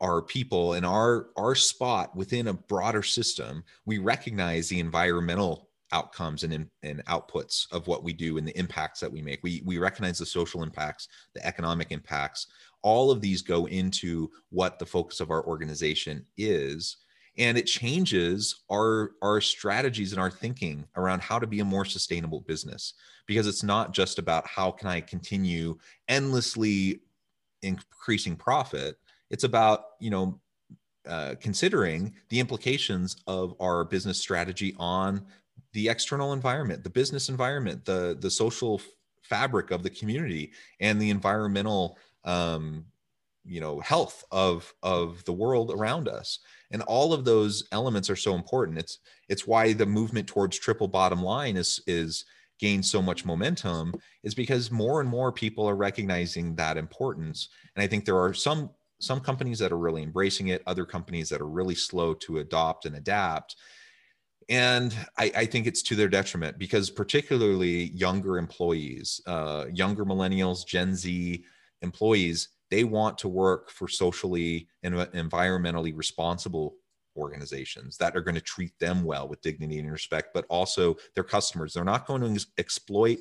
our 0.00 0.20
people 0.22 0.74
and 0.74 0.84
our 0.84 1.28
our 1.36 1.54
spot 1.54 2.14
within 2.14 2.48
a 2.48 2.54
broader 2.54 3.02
system, 3.02 3.64
we 3.86 3.98
recognize 3.98 4.68
the 4.68 4.80
environmental 4.80 5.69
outcomes 5.92 6.44
and, 6.44 6.68
and 6.82 7.04
outputs 7.06 7.70
of 7.72 7.86
what 7.86 8.04
we 8.04 8.12
do 8.12 8.38
and 8.38 8.46
the 8.46 8.58
impacts 8.58 9.00
that 9.00 9.12
we 9.12 9.22
make. 9.22 9.40
We, 9.42 9.62
we 9.64 9.78
recognize 9.78 10.18
the 10.18 10.26
social 10.26 10.62
impacts, 10.62 11.08
the 11.34 11.44
economic 11.46 11.90
impacts. 11.90 12.46
All 12.82 13.10
of 13.10 13.20
these 13.20 13.42
go 13.42 13.66
into 13.66 14.30
what 14.50 14.78
the 14.78 14.86
focus 14.86 15.20
of 15.20 15.30
our 15.30 15.44
organization 15.44 16.24
is. 16.36 16.98
And 17.38 17.56
it 17.56 17.66
changes 17.66 18.62
our, 18.70 19.12
our 19.22 19.40
strategies 19.40 20.12
and 20.12 20.20
our 20.20 20.30
thinking 20.30 20.86
around 20.96 21.22
how 21.22 21.38
to 21.38 21.46
be 21.46 21.60
a 21.60 21.64
more 21.64 21.84
sustainable 21.84 22.40
business 22.40 22.94
because 23.26 23.46
it's 23.46 23.62
not 23.62 23.92
just 23.92 24.18
about 24.18 24.46
how 24.46 24.70
can 24.70 24.88
I 24.88 25.00
continue 25.00 25.78
endlessly 26.08 27.00
increasing 27.62 28.36
profit. 28.36 28.96
It's 29.30 29.44
about, 29.44 29.84
you 30.00 30.10
know, 30.10 30.40
uh, 31.08 31.34
considering 31.40 32.12
the 32.28 32.40
implications 32.40 33.16
of 33.26 33.54
our 33.58 33.84
business 33.84 34.18
strategy 34.18 34.74
on 34.78 35.24
the 35.72 35.88
external 35.88 36.32
environment, 36.32 36.84
the 36.84 36.90
business 36.90 37.28
environment, 37.28 37.84
the 37.84 38.16
the 38.20 38.30
social 38.30 38.80
fabric 39.22 39.70
of 39.70 39.82
the 39.82 39.90
community, 39.90 40.52
and 40.80 41.00
the 41.00 41.10
environmental 41.10 41.98
um, 42.24 42.84
you 43.44 43.60
know 43.60 43.80
health 43.80 44.24
of 44.30 44.72
of 44.82 45.24
the 45.24 45.32
world 45.32 45.70
around 45.70 46.08
us. 46.08 46.40
And 46.72 46.82
all 46.82 47.12
of 47.12 47.24
those 47.24 47.66
elements 47.72 48.10
are 48.10 48.16
so 48.16 48.34
important. 48.34 48.78
It's 48.78 48.98
it's 49.28 49.46
why 49.46 49.72
the 49.72 49.86
movement 49.86 50.26
towards 50.26 50.58
triple 50.58 50.88
bottom 50.88 51.22
line 51.22 51.56
is 51.56 51.80
is 51.86 52.24
gained 52.58 52.84
so 52.84 53.00
much 53.00 53.24
momentum 53.24 53.94
is 54.22 54.34
because 54.34 54.70
more 54.70 55.00
and 55.00 55.08
more 55.08 55.32
people 55.32 55.66
are 55.66 55.76
recognizing 55.76 56.54
that 56.56 56.76
importance. 56.76 57.48
And 57.74 57.82
i 57.82 57.86
think 57.86 58.04
there 58.04 58.18
are 58.18 58.34
some 58.34 58.70
some 59.00 59.20
companies 59.20 59.58
that 59.58 59.72
are 59.72 59.78
really 59.78 60.02
embracing 60.02 60.48
it 60.48 60.62
other 60.66 60.84
companies 60.84 61.28
that 61.30 61.40
are 61.40 61.48
really 61.48 61.74
slow 61.74 62.14
to 62.14 62.38
adopt 62.38 62.84
and 62.84 62.96
adapt 62.96 63.56
and 64.50 64.94
I, 65.16 65.32
I, 65.36 65.46
think 65.46 65.66
it's 65.66 65.80
to 65.82 65.94
their 65.94 66.08
detriment 66.08 66.58
because 66.58 66.90
particularly 66.90 67.90
younger 67.90 68.36
employees 68.36 69.20
uh, 69.26 69.66
younger 69.72 70.04
millennials 70.04 70.66
gen 70.66 70.94
z 70.94 71.44
employees 71.82 72.48
they 72.70 72.84
want 72.84 73.18
to 73.18 73.28
work 73.28 73.70
for 73.70 73.88
socially 73.88 74.68
and 74.82 74.94
environmentally 74.94 75.96
responsible 75.96 76.76
organizations 77.16 77.96
that 77.98 78.16
are 78.16 78.20
going 78.20 78.34
to 78.34 78.40
treat 78.40 78.76
them 78.78 79.04
well 79.04 79.28
with 79.28 79.40
dignity 79.42 79.78
and 79.78 79.90
respect 79.90 80.32
but 80.32 80.46
also 80.48 80.96
their 81.14 81.24
customers. 81.24 81.74
They're 81.74 81.84
not 81.84 82.06
going 82.06 82.22
to 82.22 82.46
exploit 82.58 83.18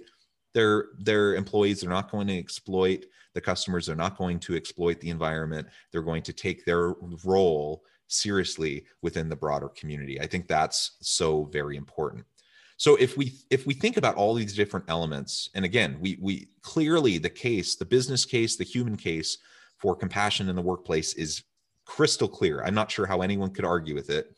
their 0.54 0.88
their 0.98 1.36
employees. 1.36 1.82
They're 1.82 1.90
not 1.90 2.12
going 2.12 2.28
to 2.28 2.38
exploit 2.38 3.06
the 3.34 3.42
customers. 3.42 3.86
They're 3.86 3.96
not 3.96 4.18
going 4.18 4.40
to 4.40 4.56
exploit 4.56 5.00
the 5.00 5.10
environment. 5.10 5.68
They're 5.92 6.02
going 6.02 6.24
to 6.24 6.34
take 6.34 6.66
their 6.66 6.94
role 7.24 7.84
seriously 8.10 8.86
within 9.02 9.30
the 9.30 9.36
broader 9.36 9.70
community. 9.70 10.20
I 10.20 10.28
think 10.28 10.48
that's 10.48 10.98
so 11.02 11.46
very 11.46 11.78
important. 11.78 12.26
So 12.78 12.96
if 12.96 13.18
we 13.18 13.34
if 13.50 13.66
we 13.66 13.74
think 13.74 13.98
about 13.98 14.16
all 14.16 14.34
these 14.34 14.56
different 14.56 14.86
elements, 14.90 15.50
and 15.54 15.66
again, 15.66 15.98
we 16.00 16.18
we 16.22 16.50
clearly 16.62 17.18
the 17.18 17.30
case, 17.30 17.76
the 17.76 17.86
business 17.86 18.26
case, 18.26 18.56
the 18.56 18.64
human 18.64 18.96
case 18.98 19.38
for 19.78 19.96
compassion 19.96 20.50
in 20.50 20.56
the 20.56 20.62
workplace 20.62 21.14
is 21.14 21.44
crystal 21.86 22.28
clear. 22.28 22.64
I'm 22.64 22.76
not 22.76 22.92
sure 22.92 23.06
how 23.06 23.22
anyone 23.22 23.52
could 23.52 23.66
argue 23.66 23.96
with 23.96 24.10
it. 24.10 24.36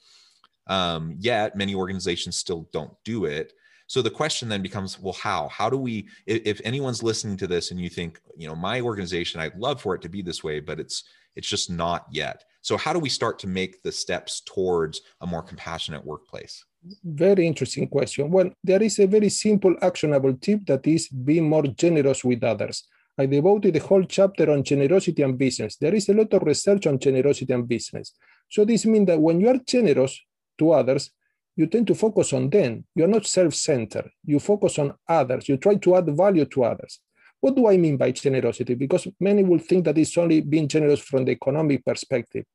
Um, 0.68 1.16
yet 1.20 1.56
many 1.56 1.76
organizations 1.76 2.38
still 2.38 2.70
don't 2.72 2.94
do 3.04 3.26
it. 3.26 3.54
So 3.88 4.02
the 4.02 4.10
question 4.10 4.48
then 4.48 4.62
becomes, 4.62 4.98
well, 5.00 5.14
how? 5.14 5.50
How 5.50 5.70
do 5.70 5.78
we? 5.78 6.08
If, 6.26 6.62
anyone's 6.64 7.04
listening 7.04 7.36
to 7.38 7.48
this 7.48 7.72
and 7.72 7.80
you 7.80 7.90
think, 7.90 8.22
you 8.38 8.48
know, 8.48 8.56
my 8.56 8.80
organization, 8.80 9.42
I'd 9.42 9.58
love 9.58 9.82
for 9.82 9.96
it 9.96 10.02
to 10.04 10.10
be 10.10 10.22
this 10.22 10.44
way, 10.44 10.62
but 10.62 10.80
it's 10.80 11.04
it's 11.36 11.48
just 11.50 11.70
not 11.70 12.06
yet. 12.10 12.46
So, 12.62 12.78
how 12.78 12.94
do 12.94 13.00
we 13.00 13.10
start 13.10 13.40
to 13.40 13.48
make 13.48 13.82
the 13.82 13.92
steps 13.92 14.42
towards 14.42 15.02
a 15.22 15.28
more 15.28 15.42
compassionate 15.42 16.06
workplace? 16.06 16.64
Very 17.04 17.46
interesting 17.46 17.88
question. 17.88 18.30
Well, 18.30 18.52
there 18.64 18.82
is 18.82 19.00
a 19.00 19.08
very 19.08 19.30
simple, 19.30 19.76
actionable 19.82 20.34
tip 20.36 20.66
that 20.68 20.86
is 20.86 21.08
be 21.10 21.40
more 21.40 21.64
generous 21.64 22.24
with 22.24 22.44
others. 22.44 22.88
I 23.18 23.26
devoted 23.26 23.76
a 23.76 23.80
whole 23.80 24.04
chapter 24.04 24.50
on 24.52 24.64
generosity 24.64 25.22
and 25.22 25.38
business. 25.38 25.76
There 25.76 25.94
is 25.94 26.10
a 26.10 26.14
lot 26.14 26.34
of 26.34 26.44
research 26.44 26.88
on 26.88 27.00
generosity 27.00 27.52
and 27.54 27.68
business. 27.68 28.14
So, 28.50 28.64
this 28.64 28.86
means 28.86 29.08
that 29.08 29.20
when 29.20 29.42
you 29.42 29.50
are 29.50 29.60
generous 29.66 30.20
to 30.60 30.72
others, 30.72 31.12
you 31.56 31.68
tend 31.68 31.88
to 31.88 31.96
focus 31.96 32.32
on 32.34 32.50
them. 32.50 32.86
You're 32.96 33.08
not 33.08 33.26
self 33.26 33.56
centered. 33.56 34.12
You 34.24 34.40
focus 34.40 34.78
on 34.80 34.94
others. 35.08 35.50
You 35.50 35.58
try 35.58 35.76
to 35.76 35.96
add 35.96 36.16
value 36.16 36.46
to 36.46 36.64
others. 36.64 37.00
What 37.42 37.56
do 37.56 37.68
I 37.68 37.76
mean 37.76 37.98
by 37.98 38.12
generosity? 38.12 38.76
Because 38.76 39.08
many 39.20 39.44
will 39.44 39.60
think 39.60 39.86
that 39.86 39.98
it's 39.98 40.16
only 40.18 40.42
being 40.42 40.68
generous 40.68 41.00
from 41.00 41.26
the 41.26 41.32
economic 41.32 41.84
perspective. 41.84 42.46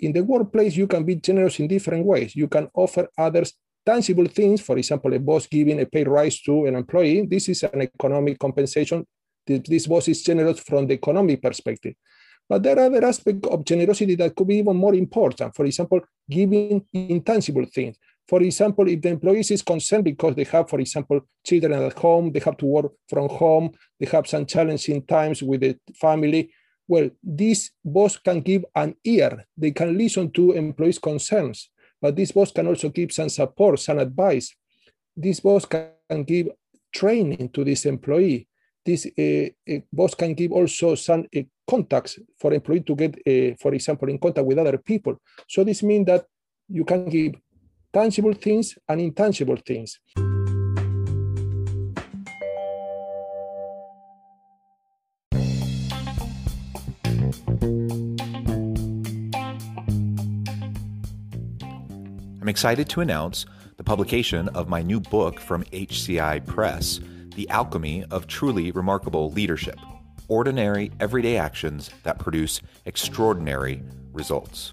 In 0.00 0.12
the 0.12 0.22
workplace, 0.22 0.76
you 0.76 0.86
can 0.86 1.04
be 1.04 1.16
generous 1.16 1.58
in 1.60 1.66
different 1.66 2.04
ways. 2.04 2.36
You 2.36 2.46
can 2.48 2.68
offer 2.74 3.08
others 3.16 3.54
tangible 3.86 4.26
things, 4.26 4.60
for 4.60 4.76
example, 4.76 5.14
a 5.14 5.18
boss 5.18 5.46
giving 5.46 5.80
a 5.80 5.86
pay 5.86 6.04
rise 6.04 6.40
to 6.42 6.66
an 6.66 6.74
employee. 6.74 7.26
This 7.26 7.48
is 7.48 7.62
an 7.62 7.82
economic 7.82 8.38
compensation. 8.38 9.06
This 9.46 9.86
boss 9.86 10.08
is 10.08 10.22
generous 10.22 10.60
from 10.60 10.86
the 10.86 10.94
economic 10.94 11.42
perspective. 11.42 11.94
But 12.46 12.62
there 12.62 12.78
are 12.78 12.86
other 12.86 13.04
aspects 13.04 13.48
of 13.48 13.64
generosity 13.64 14.14
that 14.16 14.36
could 14.36 14.48
be 14.48 14.56
even 14.56 14.76
more 14.76 14.94
important. 14.94 15.56
For 15.56 15.64
example, 15.64 16.00
giving 16.28 16.84
intangible 16.92 17.64
things. 17.64 17.96
For 18.26 18.42
example, 18.42 18.88
if 18.88 19.02
the 19.02 19.10
employees 19.10 19.50
is 19.50 19.62
concerned 19.62 20.04
because 20.04 20.34
they 20.34 20.44
have, 20.44 20.68
for 20.70 20.80
example, 20.80 21.20
children 21.44 21.72
at 21.74 21.98
home, 21.98 22.32
they 22.32 22.40
have 22.40 22.56
to 22.58 22.66
work 22.66 22.92
from 23.08 23.28
home, 23.28 23.72
they 24.00 24.06
have 24.06 24.26
some 24.26 24.46
challenging 24.46 25.02
times 25.02 25.42
with 25.42 25.60
the 25.60 25.78
family, 26.00 26.50
well, 26.86 27.08
this 27.22 27.70
boss 27.84 28.16
can 28.16 28.40
give 28.40 28.64
an 28.74 28.94
ear. 29.04 29.46
They 29.56 29.70
can 29.70 29.96
listen 29.96 30.30
to 30.32 30.52
employees' 30.52 30.98
concerns, 30.98 31.70
but 32.00 32.16
this 32.16 32.32
boss 32.32 32.52
can 32.52 32.66
also 32.66 32.88
give 32.90 33.12
some 33.12 33.28
support, 33.28 33.80
some 33.80 33.98
advice. 33.98 34.54
This 35.16 35.40
boss 35.40 35.64
can 35.64 36.24
give 36.24 36.48
training 36.92 37.50
to 37.50 37.64
this 37.64 37.86
employee. 37.86 38.48
This 38.84 39.06
uh, 39.06 39.48
uh, 39.72 39.78
boss 39.90 40.14
can 40.14 40.34
give 40.34 40.52
also 40.52 40.94
some 40.94 41.26
uh, 41.34 41.40
contacts 41.68 42.18
for 42.38 42.52
employee 42.52 42.80
to 42.80 42.94
get, 42.94 43.14
uh, 43.26 43.56
for 43.58 43.72
example, 43.72 44.08
in 44.10 44.18
contact 44.18 44.46
with 44.46 44.58
other 44.58 44.76
people. 44.76 45.16
So 45.48 45.64
this 45.64 45.82
means 45.82 46.06
that 46.06 46.26
you 46.68 46.84
can 46.84 47.08
give 47.08 47.34
tangible 47.94 48.34
things 48.34 48.76
and 48.88 49.00
intangible 49.00 49.56
things. 49.56 50.00
I'm 62.44 62.48
excited 62.48 62.90
to 62.90 63.00
announce 63.00 63.46
the 63.78 63.84
publication 63.84 64.48
of 64.50 64.68
my 64.68 64.82
new 64.82 65.00
book 65.00 65.40
from 65.40 65.64
HCI 65.64 66.44
Press 66.44 67.00
The 67.36 67.48
Alchemy 67.48 68.04
of 68.10 68.26
Truly 68.26 68.70
Remarkable 68.70 69.30
Leadership 69.30 69.78
Ordinary, 70.28 70.90
Everyday 71.00 71.38
Actions 71.38 71.90
That 72.02 72.18
Produce 72.18 72.60
Extraordinary 72.84 73.82
Results. 74.12 74.72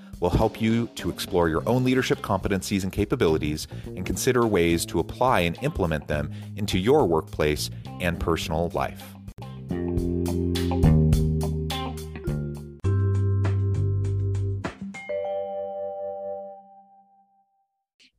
will 0.21 0.29
help 0.29 0.61
you 0.61 0.87
to 0.95 1.09
explore 1.09 1.49
your 1.49 1.67
own 1.67 1.83
leadership 1.83 2.19
competencies 2.19 2.83
and 2.83 2.93
capabilities 2.93 3.67
and 3.87 4.05
consider 4.05 4.47
ways 4.47 4.85
to 4.85 4.99
apply 4.99 5.41
and 5.41 5.57
implement 5.61 6.07
them 6.07 6.31
into 6.55 6.77
your 6.77 7.05
workplace 7.05 7.69
and 7.99 8.17
personal 8.19 8.69
life. 8.69 9.03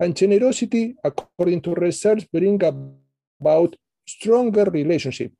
And 0.00 0.16
generosity, 0.16 0.96
according 1.04 1.60
to 1.62 1.74
research, 1.74 2.28
bring 2.32 2.60
about 3.40 3.76
stronger 4.04 4.64
relationship, 4.64 5.32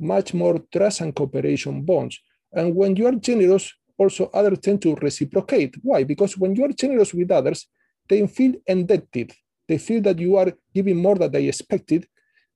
much 0.00 0.34
more 0.34 0.58
trust 0.72 1.02
and 1.02 1.14
cooperation 1.14 1.82
bonds. 1.84 2.18
And 2.52 2.74
when 2.74 2.96
you 2.96 3.06
are 3.06 3.12
generous, 3.12 3.72
also 3.98 4.30
others 4.32 4.60
tend 4.60 4.80
to 4.82 4.94
reciprocate. 4.94 5.76
Why? 5.82 6.04
Because 6.04 6.38
when 6.38 6.54
you 6.54 6.64
are 6.64 6.72
generous 6.72 7.12
with 7.12 7.30
others, 7.30 7.66
they 8.08 8.26
feel 8.26 8.54
indebted. 8.66 9.32
They 9.66 9.78
feel 9.78 10.00
that 10.02 10.18
you 10.18 10.36
are 10.36 10.52
giving 10.74 10.96
more 10.96 11.16
than 11.16 11.30
they 11.32 11.46
expected. 11.46 12.06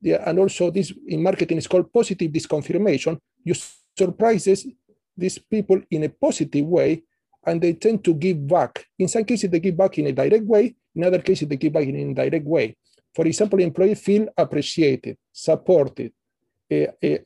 Yeah, 0.01 0.23
and 0.27 0.39
also 0.39 0.71
this 0.71 0.93
in 1.07 1.23
marketing 1.23 1.59
is 1.59 1.67
called 1.67 1.93
positive 1.93 2.33
disconfirmation. 2.33 3.19
You 3.45 3.55
surprises 3.97 4.67
these 5.17 5.39
people 5.39 5.81
in 5.91 6.05
a 6.05 6.09
positive 6.09 6.65
way, 6.65 7.03
and 7.45 7.61
they 7.61 7.75
tend 7.75 8.03
to 8.05 8.15
give 8.15 8.47
back. 8.47 8.87
In 8.99 9.09
some 9.09 9.25
cases, 9.25 9.51
they 9.51 9.61
give 9.61 9.77
back 9.77 9.99
in 9.99 10.07
a 10.07 10.13
direct 10.13 10.45
way. 10.45 10.75
In 10.95 11.05
other 11.05 11.21
cases, 11.21 11.49
they 11.49 11.57
give 11.57 11.73
back 11.73 11.85
in 11.85 11.95
an 11.97 12.01
indirect 12.01 12.47
way. 12.47 12.77
For 13.15 13.27
example, 13.27 13.61
employees 13.61 14.01
feel 14.01 14.27
appreciated, 14.37 15.19
supported, 15.33 16.13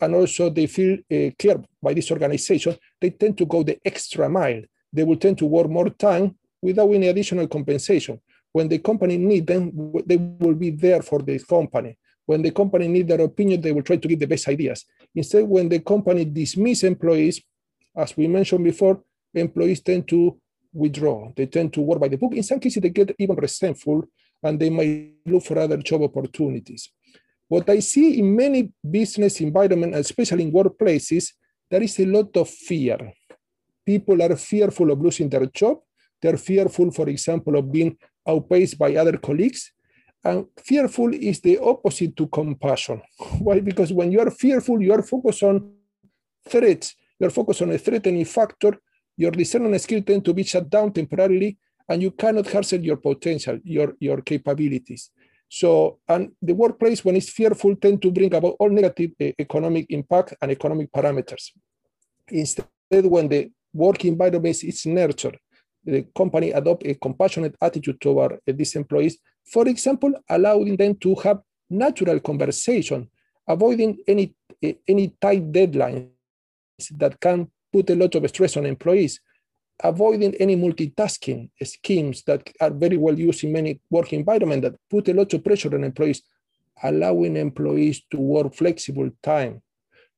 and 0.00 0.14
also 0.14 0.50
they 0.50 0.66
feel 0.66 0.98
uh, 1.12 1.30
cared 1.38 1.64
by 1.82 1.94
this 1.94 2.10
organization, 2.10 2.76
they 3.00 3.10
tend 3.10 3.36
to 3.38 3.46
go 3.46 3.62
the 3.62 3.78
extra 3.84 4.28
mile. 4.28 4.62
They 4.92 5.04
will 5.04 5.16
tend 5.16 5.38
to 5.38 5.46
work 5.46 5.68
more 5.68 5.90
time 5.90 6.36
without 6.62 6.90
any 6.92 7.08
additional 7.08 7.46
compensation. 7.46 8.20
When 8.52 8.68
the 8.68 8.78
company 8.78 9.18
need 9.18 9.46
them, 9.46 9.62
they 10.06 10.16
will 10.16 10.54
be 10.54 10.70
there 10.70 11.02
for 11.02 11.20
the 11.20 11.38
company. 11.38 11.98
When 12.24 12.42
the 12.42 12.50
company 12.50 12.88
need 12.88 13.06
their 13.08 13.20
opinion, 13.20 13.60
they 13.60 13.72
will 13.72 13.82
try 13.82 13.96
to 13.96 14.08
give 14.08 14.18
the 14.18 14.26
best 14.26 14.48
ideas. 14.48 14.84
Instead, 15.14 15.44
when 15.44 15.68
the 15.68 15.80
company 15.80 16.24
dismiss 16.24 16.82
employees, 16.82 17.40
as 17.94 18.16
we 18.16 18.26
mentioned 18.26 18.64
before, 18.64 19.02
employees 19.34 19.80
tend 19.80 20.08
to 20.08 20.38
withdraw. 20.72 21.30
They 21.36 21.46
tend 21.46 21.72
to 21.74 21.80
work 21.80 22.00
by 22.00 22.08
the 22.08 22.18
book. 22.18 22.34
In 22.34 22.42
some 22.42 22.60
cases, 22.60 22.82
they 22.82 22.90
get 22.90 23.14
even 23.18 23.36
resentful 23.36 24.04
and 24.42 24.58
they 24.58 24.70
might 24.70 25.14
look 25.24 25.44
for 25.44 25.58
other 25.58 25.78
job 25.78 26.02
opportunities. 26.02 26.90
What 27.48 27.68
I 27.70 27.78
see 27.78 28.18
in 28.18 28.34
many 28.34 28.72
business 28.82 29.40
environments, 29.40 29.98
especially 29.98 30.44
in 30.44 30.52
workplaces, 30.52 31.32
there 31.70 31.82
is 31.82 31.98
a 32.00 32.06
lot 32.06 32.36
of 32.36 32.48
fear. 32.48 33.12
People 33.84 34.20
are 34.22 34.36
fearful 34.36 34.90
of 34.90 35.00
losing 35.00 35.28
their 35.28 35.46
job. 35.46 35.78
They're 36.20 36.36
fearful, 36.36 36.90
for 36.90 37.08
example, 37.08 37.56
of 37.56 37.70
being 37.70 37.96
outpaced 38.26 38.78
by 38.78 38.96
other 38.96 39.16
colleagues. 39.18 39.72
And 40.24 40.46
fearful 40.58 41.14
is 41.14 41.40
the 41.40 41.58
opposite 41.58 42.16
to 42.16 42.26
compassion. 42.26 43.00
Why? 43.38 43.60
Because 43.60 43.92
when 43.92 44.10
you 44.10 44.20
are 44.20 44.30
fearful, 44.30 44.82
you 44.82 44.92
are 44.92 45.02
focused 45.02 45.44
on 45.44 45.72
threats. 46.48 46.96
You're 47.20 47.30
focused 47.30 47.62
on 47.62 47.70
a 47.70 47.78
threatening 47.78 48.24
factor. 48.24 48.76
Your 49.16 49.30
discernment 49.30 49.80
skill 49.80 50.02
tend 50.02 50.24
to 50.24 50.34
be 50.34 50.42
shut 50.42 50.68
down 50.68 50.92
temporarily, 50.92 51.56
and 51.88 52.02
you 52.02 52.10
cannot 52.10 52.50
harness 52.50 52.72
your 52.72 52.96
potential, 52.96 53.60
your, 53.62 53.94
your 54.00 54.20
capabilities. 54.20 55.10
So, 55.48 55.98
and 56.08 56.32
the 56.42 56.54
workplace, 56.54 57.04
when 57.04 57.16
it's 57.16 57.30
fearful, 57.30 57.76
tend 57.76 58.02
to 58.02 58.10
bring 58.10 58.34
about 58.34 58.56
all 58.58 58.70
negative 58.70 59.12
uh, 59.20 59.30
economic 59.38 59.86
impact 59.90 60.34
and 60.40 60.50
economic 60.50 60.90
parameters. 60.92 61.52
Instead, 62.28 62.66
when 62.90 63.28
the 63.28 63.50
work 63.72 64.04
environment 64.04 64.64
is 64.64 64.86
nurtured, 64.86 65.38
the 65.84 66.04
company 66.16 66.50
adopt 66.50 66.84
a 66.84 66.94
compassionate 66.94 67.54
attitude 67.62 68.00
toward 68.00 68.32
uh, 68.32 68.38
these 68.46 68.74
employees. 68.74 69.18
For 69.52 69.68
example, 69.68 70.12
allowing 70.28 70.76
them 70.76 70.96
to 70.96 71.14
have 71.16 71.40
natural 71.70 72.18
conversation, 72.20 73.08
avoiding 73.46 73.98
any 74.08 74.34
uh, 74.64 74.72
any 74.88 75.14
tight 75.20 75.52
deadlines 75.52 76.08
that 76.98 77.20
can 77.20 77.50
put 77.72 77.90
a 77.90 77.94
lot 77.94 78.14
of 78.14 78.28
stress 78.28 78.56
on 78.56 78.66
employees, 78.66 79.20
avoiding 79.82 80.34
any 80.36 80.56
multitasking 80.56 81.50
schemes 81.62 82.22
that 82.22 82.48
are 82.60 82.70
very 82.70 82.96
well 82.96 83.18
used 83.18 83.44
in 83.44 83.52
many 83.52 83.80
work 83.90 84.12
environments 84.12 84.66
that 84.66 84.78
put 84.90 85.08
a 85.08 85.14
lot 85.14 85.32
of 85.34 85.44
pressure 85.44 85.74
on 85.74 85.84
employees, 85.84 86.22
allowing 86.82 87.36
employees 87.36 88.02
to 88.10 88.18
work 88.18 88.54
flexible 88.54 89.10
time. 89.22 89.62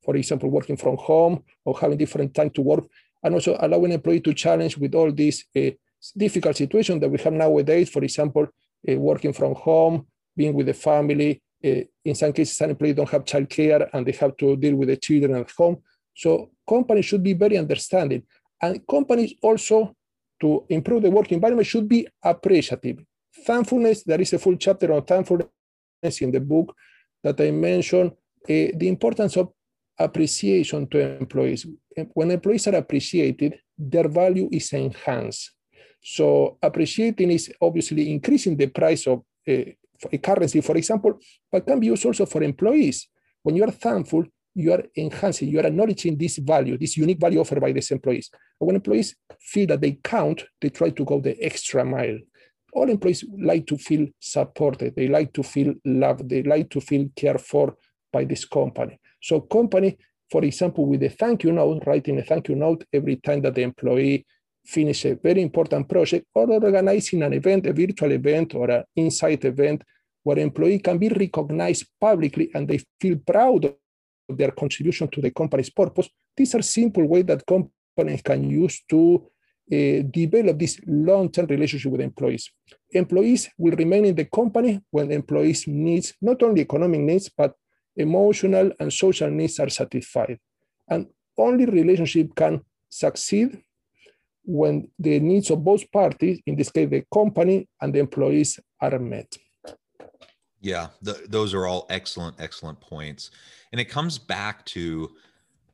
For 0.04 0.16
example, 0.16 0.48
working 0.48 0.76
from 0.76 0.96
home 0.96 1.44
or 1.64 1.78
having 1.78 1.98
different 1.98 2.34
time 2.34 2.50
to 2.50 2.62
work, 2.62 2.84
and 3.22 3.34
also 3.34 3.56
allowing 3.60 3.92
employees 3.92 4.22
to 4.22 4.34
challenge 4.34 4.78
with 4.78 4.94
all 4.94 5.12
these 5.12 5.44
uh, 5.56 5.70
difficult 6.16 6.56
situations 6.56 7.00
that 7.00 7.08
we 7.08 7.18
have 7.18 7.32
nowadays. 7.32 7.90
For 7.90 8.02
example, 8.04 8.46
uh, 8.88 8.94
working 8.94 9.32
from 9.32 9.54
home, 9.54 10.06
being 10.36 10.54
with 10.54 10.66
the 10.66 10.74
family. 10.74 11.42
Uh, 11.64 11.82
in 12.04 12.14
some 12.14 12.32
cases, 12.32 12.56
some 12.56 12.70
employees 12.70 12.94
don't 12.94 13.08
have 13.08 13.24
childcare 13.24 13.88
and 13.92 14.06
they 14.06 14.12
have 14.12 14.36
to 14.36 14.56
deal 14.56 14.76
with 14.76 14.88
the 14.88 14.96
children 14.96 15.34
at 15.34 15.50
home. 15.50 15.78
So 16.14 16.50
companies 16.68 17.06
should 17.06 17.22
be 17.22 17.32
very 17.32 17.58
understanding 17.58 18.22
and 18.62 18.86
companies 18.86 19.34
also, 19.42 19.94
to 20.40 20.64
improve 20.68 21.02
the 21.02 21.10
work 21.10 21.32
environment, 21.32 21.66
should 21.66 21.88
be 21.88 22.06
appreciative. 22.22 22.98
Thankfulness, 23.44 24.04
there 24.04 24.20
is 24.20 24.32
a 24.32 24.38
full 24.38 24.56
chapter 24.56 24.92
on 24.92 25.02
thankfulness 25.04 25.50
in 26.20 26.30
the 26.30 26.40
book 26.40 26.74
that 27.22 27.40
I 27.40 27.50
mentioned, 27.50 28.12
uh, 28.12 28.14
the 28.46 28.88
importance 28.88 29.36
of 29.36 29.52
appreciation 29.98 30.86
to 30.88 31.18
employees. 31.18 31.66
When 32.14 32.30
employees 32.30 32.68
are 32.68 32.76
appreciated, 32.76 33.58
their 33.76 34.08
value 34.08 34.48
is 34.52 34.72
enhanced. 34.72 35.52
So 36.00 36.58
appreciating 36.62 37.30
is 37.32 37.52
obviously 37.60 38.10
increasing 38.10 38.56
the 38.56 38.68
price 38.68 39.06
of 39.06 39.24
uh, 39.48 39.64
a 40.12 40.18
currency, 40.18 40.60
for 40.60 40.76
example, 40.76 41.18
but 41.50 41.66
can 41.66 41.80
be 41.80 41.86
used 41.86 42.06
also 42.06 42.26
for 42.26 42.42
employees. 42.42 43.08
When 43.42 43.56
you 43.56 43.64
are 43.64 43.72
thankful, 43.72 44.24
you 44.58 44.72
are 44.72 44.82
enhancing, 44.96 45.48
you 45.48 45.60
are 45.60 45.66
acknowledging 45.66 46.18
this 46.18 46.38
value, 46.38 46.76
this 46.76 46.96
unique 46.96 47.20
value 47.20 47.38
offered 47.40 47.60
by 47.60 47.70
these 47.70 47.92
employees. 47.92 48.28
And 48.60 48.66
when 48.66 48.76
employees 48.76 49.14
feel 49.40 49.68
that 49.68 49.80
they 49.80 49.92
count, 50.02 50.44
they 50.60 50.70
try 50.70 50.90
to 50.90 51.04
go 51.04 51.20
the 51.20 51.40
extra 51.40 51.84
mile. 51.84 52.18
All 52.72 52.90
employees 52.90 53.24
like 53.38 53.66
to 53.68 53.78
feel 53.78 54.08
supported. 54.18 54.96
They 54.96 55.06
like 55.06 55.32
to 55.34 55.44
feel 55.44 55.74
loved. 55.84 56.28
They 56.28 56.42
like 56.42 56.70
to 56.70 56.80
feel 56.80 57.08
cared 57.14 57.40
for 57.40 57.76
by 58.12 58.24
this 58.24 58.44
company. 58.44 58.98
So 59.22 59.42
company, 59.42 59.96
for 60.28 60.44
example, 60.44 60.86
with 60.86 61.04
a 61.04 61.08
thank 61.08 61.44
you 61.44 61.52
note, 61.52 61.84
writing 61.86 62.18
a 62.18 62.24
thank 62.24 62.48
you 62.48 62.56
note 62.56 62.84
every 62.92 63.16
time 63.16 63.42
that 63.42 63.54
the 63.54 63.62
employee 63.62 64.26
finish 64.66 65.04
a 65.04 65.14
very 65.14 65.40
important 65.40 65.88
project 65.88 66.26
or 66.34 66.50
organizing 66.50 67.22
an 67.22 67.32
event, 67.32 67.66
a 67.66 67.72
virtual 67.72 68.10
event 68.10 68.54
or 68.56 68.68
an 68.70 68.82
insight 68.96 69.44
event 69.44 69.82
where 70.24 70.38
employee 70.40 70.80
can 70.80 70.98
be 70.98 71.08
recognized 71.08 71.86
publicly 72.00 72.50
and 72.54 72.66
they 72.66 72.80
feel 73.00 73.16
proud 73.24 73.72
their 74.28 74.50
contribution 74.50 75.08
to 75.08 75.20
the 75.20 75.30
company's 75.30 75.70
purpose. 75.70 76.08
These 76.36 76.54
are 76.54 76.62
simple 76.62 77.06
ways 77.06 77.24
that 77.26 77.46
companies 77.46 78.22
can 78.22 78.48
use 78.48 78.82
to 78.90 79.28
uh, 79.72 80.02
develop 80.10 80.58
this 80.58 80.80
long-term 80.86 81.46
relationship 81.46 81.92
with 81.92 82.00
employees. 82.00 82.50
Employees 82.90 83.50
will 83.58 83.76
remain 83.76 84.04
in 84.06 84.14
the 84.14 84.24
company 84.24 84.80
when 84.90 85.12
employees' 85.12 85.66
needs, 85.66 86.14
not 86.22 86.42
only 86.42 86.62
economic 86.62 87.00
needs, 87.00 87.28
but 87.28 87.54
emotional 87.96 88.70
and 88.80 88.92
social 88.92 89.30
needs 89.30 89.58
are 89.60 89.68
satisfied. 89.68 90.38
And 90.88 91.08
only 91.36 91.66
relationship 91.66 92.34
can 92.34 92.62
succeed 92.88 93.62
when 94.44 94.90
the 94.98 95.20
needs 95.20 95.50
of 95.50 95.62
both 95.62 95.90
parties, 95.92 96.40
in 96.46 96.56
this 96.56 96.70
case 96.70 96.88
the 96.88 97.04
company 97.12 97.68
and 97.80 97.94
the 97.94 97.98
employees, 97.98 98.58
are 98.80 98.98
met. 98.98 99.36
Yeah, 100.60 100.88
the, 101.02 101.24
those 101.28 101.54
are 101.54 101.66
all 101.66 101.86
excellent, 101.88 102.36
excellent 102.40 102.80
points. 102.80 103.30
And 103.72 103.80
it 103.80 103.86
comes 103.86 104.18
back 104.18 104.64
to, 104.66 105.10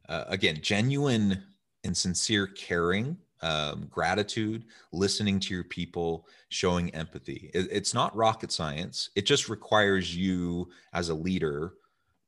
uh, 0.08 0.24
again, 0.28 0.58
genuine 0.60 1.42
and 1.84 1.96
sincere 1.96 2.46
caring, 2.48 3.16
um, 3.42 3.86
gratitude, 3.90 4.64
listening 4.92 5.40
to 5.40 5.54
your 5.54 5.64
people, 5.64 6.26
showing 6.48 6.94
empathy. 6.94 7.50
It, 7.54 7.68
it's 7.70 7.94
not 7.94 8.14
rocket 8.16 8.52
science. 8.52 9.10
It 9.16 9.26
just 9.26 9.48
requires 9.48 10.14
you 10.14 10.70
as 10.92 11.08
a 11.08 11.14
leader 11.14 11.74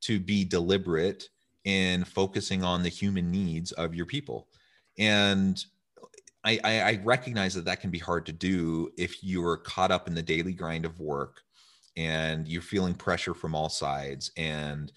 to 0.03 0.21
be 0.21 0.45
deliberate 0.45 1.29
in 1.65 2.05
focusing 2.05 2.63
on 2.63 2.83
the 2.83 2.89
human 2.89 3.31
needs 3.31 3.73
of 3.73 3.95
your 3.95 4.07
people. 4.07 4.49
And 4.99 5.63
I, 6.45 6.61
I, 6.65 7.01
recognize 7.03 7.55
that 7.55 7.65
that 7.65 7.81
can 7.81 7.91
be 7.91 7.99
hard 7.99 8.25
to 8.27 8.33
do 8.33 8.93
if 8.97 9.25
you're 9.25 9.57
caught 9.57 9.91
up 9.91 10.07
in 10.07 10.15
the 10.15 10.23
daily 10.23 10.53
grind 10.53 10.85
of 10.85 11.01
work 11.01 11.43
and 11.97 12.47
you're 12.47 12.63
feeling 12.63 12.95
pressure 12.95 13.35
from 13.35 13.55
all 13.55 13.69
sides 13.69 14.31
and 14.37 14.93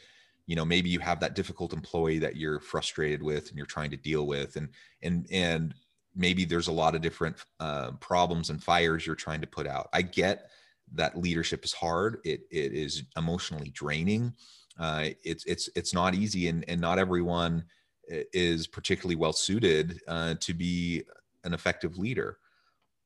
you 0.47 0.55
know 0.55 0.65
maybe 0.65 0.89
you 0.89 0.99
have 0.99 1.19
that 1.19 1.35
difficult 1.35 1.73
employee 1.73 2.19
that 2.19 2.35
you're 2.35 2.59
frustrated 2.59 3.21
with 3.21 3.49
and 3.49 3.57
you're 3.57 3.65
trying 3.65 3.89
to 3.89 3.97
deal 3.97 4.27
with 4.27 4.55
and 4.55 4.69
and 5.01 5.27
and 5.31 5.73
maybe 6.15 6.45
there's 6.45 6.67
a 6.67 6.71
lot 6.71 6.95
of 6.95 7.01
different 7.01 7.37
uh, 7.59 7.91
problems 7.99 8.49
and 8.49 8.61
fires 8.61 9.05
you're 9.05 9.15
trying 9.15 9.41
to 9.41 9.47
put 9.47 9.67
out. 9.67 9.87
I 9.93 10.01
get 10.01 10.49
that 10.93 11.17
leadership 11.17 11.63
is 11.63 11.73
hard. 11.73 12.17
It 12.25 12.41
it 12.51 12.73
is 12.73 13.03
emotionally 13.17 13.69
draining. 13.69 14.33
Uh, 14.77 15.09
it's 15.23 15.45
it's 15.45 15.69
it's 15.75 15.93
not 15.93 16.15
easy 16.15 16.47
and 16.47 16.65
and 16.67 16.81
not 16.81 16.99
everyone 16.99 17.63
is 18.07 18.65
particularly 18.65 19.15
well 19.15 19.33
suited 19.33 19.99
uh, 20.07 20.33
to 20.39 20.53
be 20.53 21.03
an 21.43 21.53
effective 21.53 21.97
leader 21.97 22.38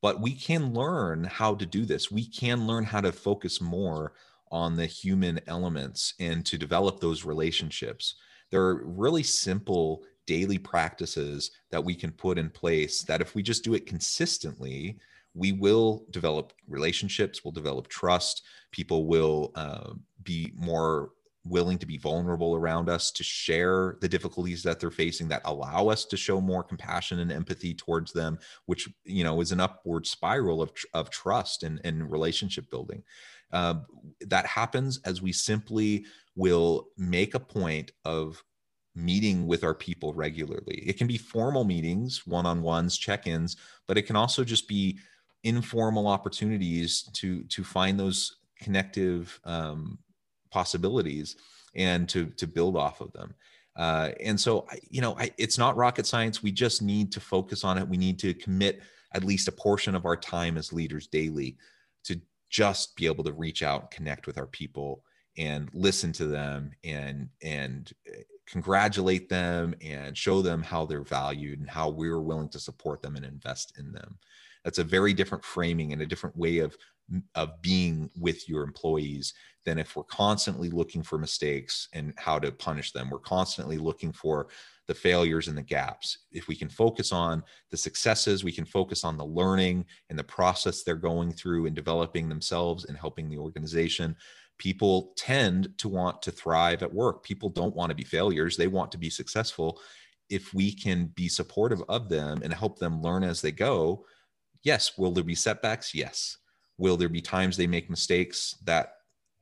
but 0.04 0.20
we 0.20 0.34
can 0.34 0.74
learn 0.74 1.24
how 1.24 1.56
to 1.56 1.66
do 1.66 1.86
this. 1.86 2.12
We 2.12 2.28
can 2.28 2.68
learn 2.68 2.84
how 2.84 3.00
to 3.00 3.13
focus 3.13 3.62
more 3.62 4.12
on 4.52 4.76
the 4.76 4.86
human 4.86 5.39
elements 5.48 6.13
and 6.20 6.46
to 6.46 6.58
develop 6.58 7.00
those 7.00 7.24
relationships. 7.24 8.16
There 8.52 8.62
are 8.63 8.86
really 8.86 9.24
simple 9.24 10.04
daily 10.28 10.58
practices 10.58 11.52
that 11.72 11.84
we 11.84 11.96
can 11.96 12.12
put 12.12 12.38
in 12.38 12.50
place 12.50 13.02
that 13.04 13.22
if 13.22 13.34
we 13.34 13.42
just 13.42 13.63
do 13.63 13.74
it 13.74 13.86
consistently 13.86 14.98
we 15.36 15.52
will 15.52 16.06
develop 16.12 16.54
relationships 16.68 17.44
we'll 17.44 17.52
develop 17.52 17.89
trust 17.89 18.44
people 18.72 19.06
will 19.06 19.52
uh, 19.56 19.92
be 20.24 20.54
more 20.56 21.10
willing 21.45 21.77
to 21.77 21.86
be 21.86 21.97
vulnerable 21.97 22.56
around 22.56 22.89
us 22.89 23.12
to 23.12 23.23
share 23.23 23.97
the 24.01 24.08
difficulties 24.08 24.63
that 24.63 24.79
they're 24.79 24.91
facing 24.91 25.27
that 25.27 25.41
allow 25.45 25.88
us 25.88 26.06
to 26.06 26.15
show 26.15 26.39
more 26.39 26.63
compassion 26.63 27.19
and 27.19 27.32
empathy 27.32 27.73
towards 27.73 28.13
them 28.13 28.38
which 28.65 28.89
you 29.03 29.23
know 29.23 29.41
is 29.41 29.51
an 29.51 29.60
upward 29.60 30.08
spiral 30.08 30.62
of, 30.62 30.71
of 30.93 31.10
trust 31.10 31.63
and, 31.63 31.82
and 31.84 32.12
relationship 32.12 32.69
building. 32.69 33.03
Uh, 33.51 33.75
that 34.21 34.45
happens 34.45 34.99
as 35.06 35.21
we 35.21 35.32
simply 35.32 36.06
will 36.36 36.88
make 36.97 37.36
a 37.36 37.39
point 37.39 37.91
of 38.06 38.43
meeting 38.95 39.45
with 39.45 39.63
our 39.63 39.73
people 39.73 40.13
regularly. 40.13 40.84
It 40.86 40.97
can 40.97 41.08
be 41.08 41.17
formal 41.17 41.63
meetings 41.63 42.25
one-on-ones 42.25 42.97
check-ins 42.97 43.58
but 43.88 43.97
it 43.97 44.03
can 44.03 44.15
also 44.15 44.43
just 44.43 44.67
be 44.67 44.97
informal 45.43 46.08
opportunities 46.08 47.03
to 47.13 47.43
to 47.45 47.63
find 47.63 47.99
those 47.99 48.38
connective 48.60 49.39
um, 49.43 49.99
possibilities 50.54 51.36
and 51.76 52.08
to 52.10 52.28
to 52.38 52.46
build 52.48 52.78
off 52.78 53.02
of 53.02 53.12
them. 53.13 53.34
Uh, 53.76 54.12
and 54.20 54.39
so 54.39 54.68
you 54.89 55.02
know 55.02 55.18
I, 55.18 55.32
it's 55.38 55.58
not 55.58 55.76
rocket 55.76 56.06
science. 56.06 56.44
We 56.44 56.52
just 56.52 56.82
need 56.82 57.12
to 57.13 57.20
focus 57.20 57.63
on 57.63 57.78
it. 57.78 57.88
We 57.88 57.98
need 57.98 58.20
to 58.20 58.34
commit 58.34 58.82
at 59.13 59.24
least 59.24 59.48
a 59.48 59.52
portion 59.52 59.96
of 59.96 60.06
our 60.06 60.18
time 60.18 60.58
as 60.58 60.74
leaders 60.74 61.08
daily 61.08 61.58
to 62.06 62.20
just 62.50 62.96
be 62.96 63.08
able 63.08 63.24
to 63.24 63.34
reach 63.34 63.63
out 63.63 63.82
and 63.82 63.92
connect 63.92 64.28
with 64.28 64.38
our 64.38 64.48
people 64.48 65.04
and 65.38 65.70
listen 65.74 66.12
to 66.13 66.26
them 66.26 66.72
and 66.84 67.30
and 67.42 67.92
uh, 68.08 68.22
congratulate 68.48 69.30
them 69.30 69.74
and 69.82 70.18
show 70.18 70.42
them 70.42 70.62
how 70.62 70.86
they're 70.86 71.04
valued 71.04 71.60
and 71.60 71.70
how 71.70 71.89
we're 71.89 72.20
willing 72.20 72.50
to 72.50 72.60
support 72.60 73.02
them 73.02 73.16
and 73.16 73.26
invest 73.26 73.74
in 73.80 73.92
them. 73.92 74.18
That's 74.63 74.80
a 74.80 74.84
very 74.84 75.13
different 75.13 75.44
framing 75.44 75.94
and 75.94 76.02
a 76.02 76.06
different 76.06 76.38
way 76.38 76.60
of 76.60 76.78
of 77.36 77.62
being 77.62 78.10
with 78.20 78.48
your 78.48 78.63
employees 78.63 79.34
than 79.66 79.78
if 79.80 79.96
we're 79.96 80.04
constantly 80.04 80.70
looking 80.70 81.04
for 81.04 81.18
mistakes 81.18 81.88
and 81.94 82.13
how 82.18 82.39
to 82.39 82.52
punish 82.52 82.92
them. 82.92 83.10
We're 83.10 83.20
constantly 83.20 83.78
looking 83.78 84.12
for 84.12 84.48
the 84.88 84.94
failures 84.94 85.48
and 85.48 85.58
the 85.58 85.63
gaps. 85.63 86.20
If 86.32 86.48
we 86.48 86.56
can 86.56 86.70
focus 86.70 87.12
on 87.12 87.44
the 87.72 87.78
successes, 87.78 88.44
we 88.44 88.52
can 88.52 88.66
focus 88.66 89.04
on 89.04 89.18
the 89.18 89.26
learning 89.26 89.86
and 90.10 90.20
the 90.20 90.24
process 90.24 90.84
they're 90.84 90.96
going 90.96 91.32
through 91.32 91.66
and 91.66 91.76
developing 91.76 92.28
themselves 92.28 92.86
and 92.86 92.98
helping 92.98 93.30
the 93.30 93.38
organization. 93.38 94.16
People 94.58 95.13
tend 95.18 95.70
to 95.78 95.88
want 95.88 96.22
to 96.24 96.32
thrive 96.32 96.84
at 96.84 96.94
work. 96.94 97.24
People 97.24 97.50
don't 97.50 97.76
want 97.76 97.89
to 97.89 97.96
be 97.96 98.04
failures, 98.04 98.58
they 98.58 98.68
want 98.68 98.92
to 98.92 98.98
be 98.98 99.10
successful. 99.10 99.80
If 100.30 100.54
we 100.54 100.74
can 100.74 101.08
be 101.16 101.30
supportive 101.30 101.84
of 101.88 102.10
them 102.10 102.42
and 102.44 102.54
help 102.54 102.80
them 102.80 103.02
learn 103.02 103.24
as 103.24 103.42
they 103.42 103.52
go, 103.52 104.06
yes, 104.63 104.98
will 104.98 105.12
there 105.12 105.24
be 105.24 105.36
setbacks? 105.36 105.94
Yes 105.94 106.38
Will 106.78 106.98
there 106.98 107.10
be 107.10 107.22
times 107.22 107.56
they 107.56 107.68
make 107.68 107.90
mistakes 107.90 108.56
that 108.64 108.96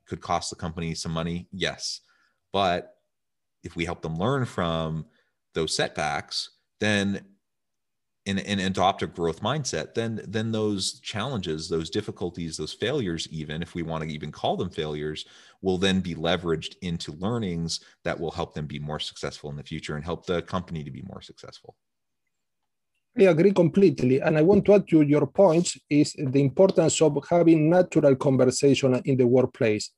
could 0.06 0.20
cost 0.20 0.50
the 0.50 0.56
company 0.56 0.94
some 0.94 1.12
money? 1.12 1.46
Yes. 1.52 2.00
But 2.52 2.96
if 3.62 3.76
we 3.76 3.84
help 3.84 4.02
them 4.02 4.16
learn 4.16 4.44
from 4.44 5.06
those 5.54 5.74
setbacks, 5.74 6.50
then 6.80 7.24
and, 8.26 8.38
and 8.40 8.60
adopt 8.60 9.02
a 9.02 9.06
growth 9.06 9.42
mindset, 9.42 9.94
then 9.94 10.20
then 10.28 10.52
those 10.52 11.00
challenges, 11.00 11.68
those 11.68 11.90
difficulties, 11.90 12.56
those 12.56 12.72
failures, 12.72 13.26
even 13.30 13.62
if 13.62 13.74
we 13.74 13.82
want 13.82 14.04
to 14.04 14.10
even 14.10 14.30
call 14.30 14.56
them 14.56 14.70
failures, 14.70 15.24
will 15.60 15.78
then 15.78 16.00
be 16.00 16.14
leveraged 16.14 16.76
into 16.82 17.12
learnings 17.12 17.80
that 18.04 18.18
will 18.18 18.30
help 18.30 18.54
them 18.54 18.66
be 18.66 18.78
more 18.78 19.00
successful 19.00 19.50
in 19.50 19.56
the 19.56 19.62
future 19.62 19.96
and 19.96 20.04
help 20.04 20.24
the 20.26 20.42
company 20.42 20.84
to 20.84 20.90
be 20.90 21.02
more 21.02 21.20
successful. 21.20 21.74
I 23.18 23.24
agree 23.24 23.52
completely. 23.52 24.20
And 24.20 24.38
I 24.38 24.42
want 24.42 24.64
to 24.64 24.74
add 24.74 24.88
to 24.88 25.02
your 25.02 25.26
points 25.26 25.78
is 25.88 26.14
the 26.18 26.40
importance 26.40 27.02
of 27.02 27.22
having 27.28 27.68
natural 27.68 28.16
conversation 28.16 28.94
in 29.04 29.18
the 29.18 29.26
workplace. 29.26 29.90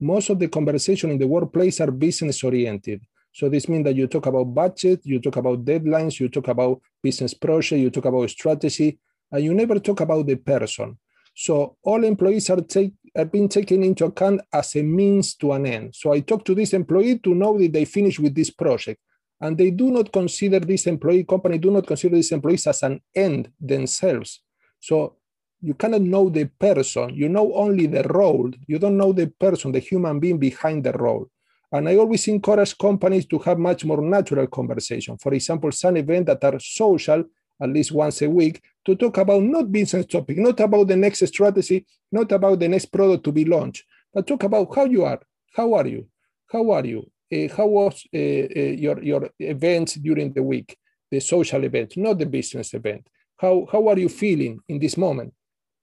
Most 0.00 0.28
of 0.28 0.38
the 0.38 0.48
conversation 0.48 1.10
in 1.10 1.18
the 1.18 1.26
workplace 1.26 1.80
are 1.80 1.90
business 1.90 2.44
oriented. 2.44 3.00
So 3.32 3.48
this 3.48 3.68
means 3.68 3.84
that 3.84 3.96
you 3.96 4.06
talk 4.06 4.26
about 4.26 4.54
budget, 4.54 5.00
you 5.04 5.18
talk 5.18 5.36
about 5.36 5.64
deadlines, 5.64 6.20
you 6.20 6.28
talk 6.28 6.48
about 6.48 6.80
business 7.02 7.32
project, 7.32 7.80
you 7.80 7.90
talk 7.90 8.04
about 8.04 8.28
strategy, 8.28 8.98
and 9.32 9.42
you 9.42 9.54
never 9.54 9.78
talk 9.78 10.00
about 10.00 10.26
the 10.26 10.36
person. 10.36 10.98
So 11.34 11.76
all 11.82 12.04
employees 12.04 12.50
are, 12.50 12.60
take, 12.60 12.92
are 13.16 13.24
being 13.24 13.48
taken 13.48 13.82
into 13.82 14.04
account 14.04 14.42
as 14.52 14.76
a 14.76 14.82
means 14.82 15.34
to 15.36 15.52
an 15.52 15.66
end. 15.66 15.94
So 15.94 16.12
I 16.12 16.20
talk 16.20 16.44
to 16.46 16.54
this 16.54 16.74
employee 16.74 17.18
to 17.20 17.34
know 17.34 17.58
that 17.58 17.72
they 17.72 17.84
finish 17.86 18.18
with 18.18 18.34
this 18.34 18.50
project 18.50 19.00
and 19.40 19.56
they 19.56 19.70
do 19.70 19.90
not 19.90 20.12
consider 20.12 20.60
this 20.60 20.86
employee 20.86 21.24
company 21.24 21.58
do 21.58 21.70
not 21.70 21.86
consider 21.86 22.16
these 22.16 22.32
employees 22.32 22.66
as 22.66 22.82
an 22.82 23.00
end 23.14 23.50
themselves. 23.60 24.40
So 24.80 25.16
you 25.60 25.74
cannot 25.74 26.02
know 26.02 26.28
the 26.28 26.46
person. 26.46 27.14
You 27.14 27.28
know 27.28 27.52
only 27.54 27.86
the 27.86 28.02
role. 28.04 28.50
You 28.66 28.78
don't 28.78 28.96
know 28.96 29.12
the 29.12 29.28
person 29.28 29.72
the 29.72 29.80
human 29.80 30.20
being 30.20 30.38
behind 30.38 30.84
the 30.84 30.92
role. 30.92 31.28
And 31.70 31.88
i 31.88 31.96
always 31.96 32.26
encourage 32.28 32.78
companies 32.78 33.26
to 33.26 33.38
have 33.40 33.58
much 33.58 33.84
more 33.84 34.00
natural 34.00 34.46
conversation. 34.46 35.18
For 35.18 35.34
example 35.34 35.70
some 35.72 35.96
events 35.96 36.26
that 36.26 36.44
are 36.44 36.58
social 36.58 37.24
at 37.60 37.68
least 37.68 37.92
once 37.92 38.22
a 38.22 38.30
week 38.30 38.62
to 38.86 38.94
talk 38.94 39.18
about 39.18 39.42
not 39.42 39.70
business 39.70 40.06
topic 40.06 40.38
not 40.38 40.60
about 40.60 40.86
the 40.86 40.96
next 40.96 41.26
strategy 41.26 41.84
not 42.12 42.30
about 42.30 42.60
the 42.60 42.68
next 42.68 42.86
product 42.86 43.24
to 43.24 43.32
be 43.32 43.44
launched 43.44 43.84
but 44.14 44.26
talk 44.26 44.44
about 44.44 44.74
how 44.74 44.84
you 44.84 45.04
are. 45.04 45.20
How 45.54 45.74
are 45.74 45.86
you? 45.86 46.06
How 46.50 46.70
are 46.70 46.86
you 46.86 47.10
how 47.56 47.66
was 47.66 48.04
uh, 48.14 48.18
uh, 48.18 48.74
your, 48.84 49.02
your 49.02 49.30
events 49.38 49.94
during 49.94 50.32
the 50.32 50.42
week, 50.42 50.76
the 51.10 51.20
social 51.20 51.62
event, 51.64 51.96
not 51.96 52.18
the 52.18 52.26
business 52.26 52.74
event? 52.74 53.06
How, 53.36 53.66
how 53.70 53.88
are 53.88 53.98
you 53.98 54.08
feeling 54.08 54.60
in 54.68 54.78
this 54.78 54.96
moment? 54.96 55.32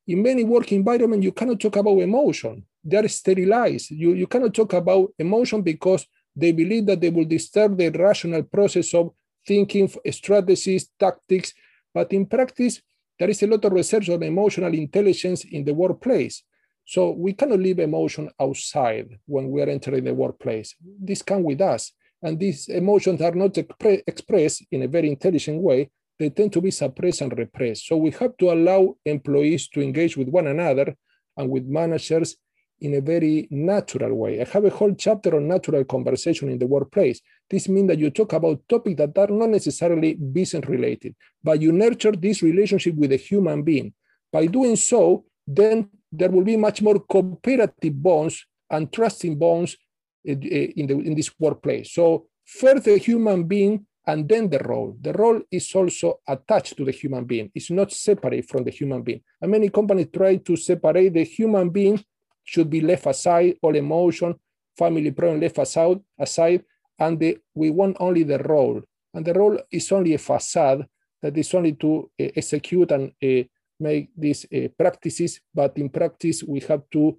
In 0.08 0.22
many 0.22 0.44
work 0.44 0.72
environments, 0.72 1.24
you 1.24 1.32
cannot 1.32 1.60
talk 1.60 1.76
about 1.78 1.98
emotion. 2.00 2.66
They 2.84 2.98
are 2.98 3.08
sterilized. 3.08 3.92
You, 3.92 4.14
you 4.14 4.28
cannot 4.28 4.54
talk 4.54 4.74
about 4.74 5.14
emotion 5.18 5.62
because 5.62 6.06
they 6.36 6.52
believe 6.52 6.86
that 6.88 7.02
they 7.02 7.10
will 7.10 7.26
disturb 7.26 7.78
the 7.78 7.90
rational 7.90 8.44
process 8.44 8.94
of 8.94 9.12
thinking, 9.48 9.92
strategies, 10.12 10.90
tactics. 11.00 11.54
But 11.94 12.12
in 12.12 12.26
practice, 12.26 12.82
there 13.18 13.30
is 13.30 13.42
a 13.44 13.48
lot 13.48 13.64
of 13.64 13.72
research 13.72 14.10
on 14.10 14.22
emotional 14.24 14.74
intelligence 14.74 15.46
in 15.46 15.64
the 15.64 15.74
workplace. 15.74 16.44
So 16.86 17.12
we 17.12 17.34
cannot 17.34 17.60
leave 17.60 17.80
emotion 17.80 18.30
outside 18.40 19.20
when 19.26 19.50
we 19.50 19.62
are 19.62 19.70
entering 19.70 20.04
the 20.04 20.14
workplace. 20.14 20.76
This 20.82 21.22
comes 21.22 21.46
with 21.46 21.62
us. 21.62 21.92
And 22.22 22.40
these 22.40 22.70
emotions 22.70 23.22
are 23.22 23.32
not 23.32 23.54
expre- 23.54 24.04
expressed 24.08 24.66
in 24.72 24.84
a 24.84 24.88
very 24.88 25.10
intelligent 25.10 25.62
way. 25.62 25.90
They 26.18 26.30
tend 26.30 26.54
to 26.54 26.62
be 26.62 26.72
suppressed 26.72 27.22
and 27.22 27.38
repressed. 27.38 27.88
So 27.88 27.98
we 27.98 28.12
have 28.12 28.38
to 28.38 28.52
allow 28.52 28.96
employees 29.06 29.68
to 29.70 29.82
engage 29.82 30.16
with 30.16 30.30
one 30.30 30.48
another 30.48 30.96
and 31.36 31.50
with 31.50 31.66
managers 31.66 32.36
in 32.82 32.96
a 32.96 33.02
very 33.02 33.48
natural 33.52 34.14
way. 34.14 34.42
I 34.42 34.46
have 34.46 34.66
a 34.66 34.70
whole 34.70 34.94
chapter 34.96 35.36
on 35.36 35.48
natural 35.48 35.84
conversation 35.86 36.50
in 36.50 36.60
the 36.60 36.68
workplace. 36.68 37.22
This 37.50 37.70
means 37.70 37.88
that 37.88 38.00
you 38.00 38.10
talk 38.10 38.34
about 38.34 38.68
topics 38.68 38.98
that 38.98 39.18
are 39.18 39.28
not 39.28 39.50
necessarily 39.50 40.14
business 40.16 40.68
related, 40.68 41.16
but 41.44 41.62
you 41.62 41.72
nurture 41.72 42.12
this 42.12 42.42
relationship 42.42 42.96
with 42.96 43.12
a 43.12 43.18
human 43.18 43.64
being. 43.64 43.94
By 44.32 44.48
doing 44.48 44.76
so, 44.76 45.26
then 45.48 45.90
there 46.18 46.30
will 46.30 46.44
be 46.44 46.58
much 46.58 46.82
more 46.82 47.00
cooperative 47.00 48.02
bonds 48.02 48.46
and 48.70 48.92
trusting 48.92 49.38
bonds 49.38 49.78
in, 50.24 50.40
the, 50.40 50.94
in 50.94 51.16
this 51.16 51.32
workplace. 51.40 51.94
So 51.94 52.28
first 52.46 52.86
the 52.86 52.98
human 52.98 53.44
being 53.44 53.86
and 54.08 54.28
then 54.30 54.50
the 54.50 54.60
role. 54.60 54.96
The 55.02 55.14
role 55.14 55.42
is 55.52 55.74
also 55.74 56.20
attached 56.28 56.78
to 56.78 56.86
the 56.86 56.92
human 56.92 57.26
being. 57.26 57.52
It's 57.56 57.72
not 57.72 57.92
separate 57.92 58.48
from 58.48 58.64
the 58.64 58.72
human 58.72 59.02
being. 59.02 59.22
And 59.42 59.52
many 59.52 59.70
companies 59.70 60.08
try 60.14 60.38
to 60.38 60.56
separate 60.56 61.14
the 61.14 61.24
human 61.24 61.70
being 61.70 62.04
should 62.44 62.70
be 62.70 62.82
left 62.82 63.08
aside, 63.08 63.58
all 63.62 63.76
emotion, 63.76 64.36
family 64.78 65.12
problem 65.12 65.42
left 65.42 65.58
aside, 65.58 66.00
aside 66.20 66.64
and 67.00 67.20
the, 67.20 67.38
we 67.54 67.72
want 67.72 67.98
only 68.00 68.24
the 68.24 68.40
role. 68.40 68.82
And 69.14 69.26
the 69.26 69.34
role 69.34 69.58
is 69.72 69.92
only 69.92 70.14
a 70.14 70.18
facade 70.18 70.86
that 71.22 71.38
is 71.38 71.54
only 71.54 71.74
to 71.74 72.12
uh, 72.20 72.28
execute 72.36 72.92
and 72.92 73.12
uh, 73.24 73.44
make 73.80 74.10
these 74.18 74.46
uh, 74.54 74.68
practices, 74.78 75.42
but 75.54 75.78
in 75.78 75.90
practice 75.90 76.44
we 76.44 76.60
have 76.62 76.84
to 76.92 77.18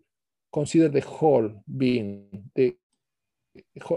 consider 0.53 0.89
the 0.89 1.01
whole 1.01 1.51
being, 1.77 2.51
the 2.55 2.75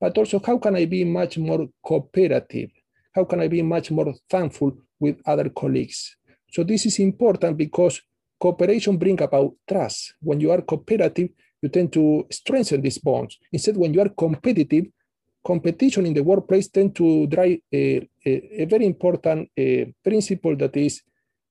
But 0.00 0.18
also, 0.18 0.40
how 0.44 0.58
can 0.58 0.76
I 0.76 0.86
be 0.86 1.04
much 1.04 1.38
more 1.38 1.68
cooperative? 1.82 2.70
How 3.14 3.24
can 3.24 3.40
I 3.40 3.48
be 3.48 3.62
much 3.62 3.90
more 3.90 4.12
thankful 4.28 4.76
with 4.98 5.20
other 5.26 5.48
colleagues? 5.48 6.16
So, 6.54 6.62
this 6.62 6.86
is 6.86 7.00
important 7.00 7.56
because 7.56 8.00
cooperation 8.38 8.96
brings 8.96 9.20
about 9.22 9.54
trust. 9.68 10.14
When 10.20 10.38
you 10.38 10.52
are 10.52 10.62
cooperative, 10.62 11.30
you 11.60 11.68
tend 11.68 11.92
to 11.94 12.26
strengthen 12.30 12.80
these 12.80 12.98
bonds. 12.98 13.38
Instead, 13.50 13.76
when 13.76 13.92
you 13.92 14.00
are 14.00 14.10
competitive, 14.10 14.84
competition 15.44 16.06
in 16.06 16.14
the 16.14 16.22
workplace 16.22 16.68
tend 16.68 16.94
to 16.94 17.26
drive 17.26 17.58
a, 17.72 18.08
a, 18.24 18.62
a 18.62 18.64
very 18.66 18.86
important 18.86 19.50
uh, 19.58 19.90
principle 20.04 20.54
that 20.54 20.76
is 20.76 21.02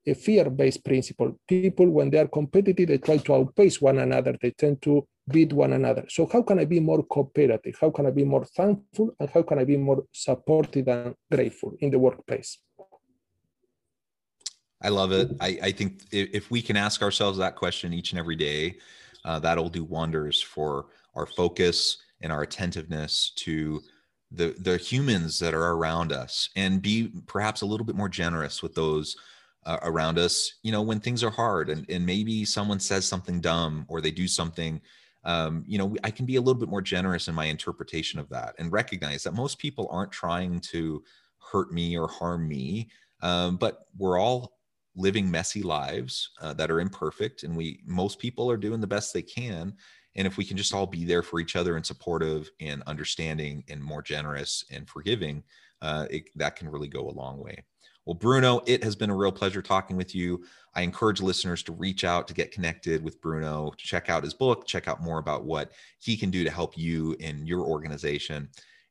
a 0.08 0.14
fear-based 0.14 0.86
principle. 0.86 1.38
People, 1.50 1.90
when 1.90 2.10
they 2.10 2.20
are 2.20 2.30
competitive, 2.30 2.88
they 2.88 2.98
try 2.98 3.18
to 3.18 3.36
outpace 3.36 3.82
one 3.82 4.00
another. 4.00 4.38
They 4.42 4.52
tend 4.52 4.82
to 4.84 5.06
beat 5.30 5.52
one 5.52 5.74
another. 5.74 6.06
So 6.08 6.30
how 6.32 6.44
can 6.44 6.60
I 6.60 6.66
be 6.66 6.80
more 6.80 7.04
cooperative? 7.04 7.76
How 7.82 7.90
can 7.90 8.06
I 8.06 8.12
be 8.12 8.24
more 8.24 8.46
thankful? 8.46 9.14
And 9.20 9.30
how 9.30 9.44
can 9.44 9.60
I 9.60 9.66
be 9.66 9.76
more 9.76 10.06
supportive 10.14 10.88
and 10.88 11.14
grateful 11.30 11.74
in 11.82 11.92
the 11.92 12.00
workplace? 12.00 12.58
I 14.84 14.90
love 14.90 15.12
it. 15.12 15.32
I, 15.40 15.60
I 15.64 15.72
think 15.72 16.04
if 16.12 16.52
we 16.52 16.62
can 16.62 16.76
ask 16.76 17.02
ourselves 17.02 17.38
that 17.38 17.56
question 17.56 17.94
each 17.94 18.12
and 18.12 18.20
every 18.20 18.36
day, 18.36 18.78
uh, 19.26 19.40
that'll 19.40 19.70
do 19.70 19.84
wonders 19.84 20.42
for 20.42 20.88
our 21.16 21.26
focus 21.26 21.98
and 22.22 22.32
our 22.32 22.42
attentiveness 22.42 23.32
to 23.38 23.82
the 24.32 24.56
the 24.60 24.78
humans 24.78 25.40
that 25.40 25.54
are 25.54 25.72
around 25.72 26.12
us, 26.12 26.50
and 26.56 26.82
be 26.82 27.12
perhaps 27.28 27.62
a 27.62 27.66
little 27.66 27.86
bit 27.86 27.96
more 27.96 28.10
generous 28.10 28.62
with 28.62 28.74
those 28.76 29.16
uh, 29.66 29.78
around 29.84 30.20
us 30.20 30.54
you 30.64 30.72
know 30.72 30.82
when 30.82 31.00
things 31.00 31.24
are 31.24 31.30
hard 31.30 31.70
and, 31.70 31.86
and 31.90 32.06
maybe 32.06 32.44
someone 32.46 32.80
says 32.80 33.06
something 33.06 33.40
dumb 33.40 33.86
or 33.88 34.02
they 34.02 34.12
do 34.12 34.28
something 34.28 34.82
um, 35.24 35.64
you 35.68 35.78
know 35.78 35.96
i 36.04 36.12
can 36.12 36.26
be 36.26 36.36
a 36.36 36.42
little 36.42 36.60
bit 36.60 36.70
more 36.70 36.82
generous 36.82 37.28
in 37.28 37.36
my 37.36 37.46
interpretation 37.46 38.20
of 38.20 38.28
that 38.30 38.56
and 38.60 38.72
recognize 38.72 39.24
that 39.24 39.34
most 39.34 39.58
people 39.60 39.88
aren't 39.90 40.12
trying 40.12 40.60
to 40.60 41.04
hurt 41.52 41.72
me 41.72 41.98
or 41.98 42.08
harm 42.08 42.48
me 42.48 42.90
um, 43.22 43.56
but 43.56 43.88
we're 43.98 44.20
all 44.20 44.58
living 44.96 45.30
messy 45.30 45.62
lives 45.62 46.32
uh, 46.42 46.54
that 46.54 46.70
are 46.70 46.80
imperfect 46.80 47.44
and 47.44 47.56
we 47.56 47.82
most 47.86 48.20
people 48.20 48.50
are 48.50 48.58
doing 48.58 48.82
the 48.82 48.88
best 48.88 49.14
they 49.14 49.22
can 49.22 49.74
and 50.16 50.28
if 50.28 50.38
we 50.38 50.46
can 50.46 50.58
just 50.58 50.74
all 50.74 50.86
be 50.86 51.04
there 51.06 51.24
for 51.24 51.40
each 51.40 51.56
other 51.56 51.76
and 51.76 51.86
supportive 51.86 52.52
and 52.60 52.84
understanding 52.86 53.64
and 53.70 53.84
more 53.84 54.02
generous 54.02 54.64
and 54.72 54.88
forgiving 54.88 55.44
uh, 55.82 56.06
it, 56.10 56.24
that 56.36 56.56
can 56.56 56.70
really 56.70 56.88
go 56.88 57.10
a 57.10 57.12
long 57.12 57.40
way 57.40 57.64
well, 58.06 58.16
Bruno, 58.16 58.62
it 58.66 58.84
has 58.84 58.96
been 58.98 59.10
a 59.10 59.16
real 59.16 59.32
pleasure 59.32 59.62
talking 59.62 59.96
with 59.96 60.14
you. 60.14 60.44
I 60.76 60.82
encourage 60.82 61.22
listeners 61.22 61.64
to 61.64 61.72
reach 61.72 62.04
out 62.04 62.28
to 62.28 62.34
get 62.34 62.52
connected 62.52 63.02
with 63.02 63.22
Bruno, 63.22 63.72
check 63.78 64.10
out 64.10 64.24
his 64.24 64.34
book, 64.34 64.68
check 64.68 64.88
out 64.90 65.02
more 65.02 65.20
about 65.20 65.46
what 65.46 65.72
he 66.00 66.18
can 66.18 66.30
do 66.30 66.44
to 66.44 66.50
help 66.50 66.78
you 66.78 67.16
in 67.20 67.48
your 67.48 67.62
organization. 67.62 68.50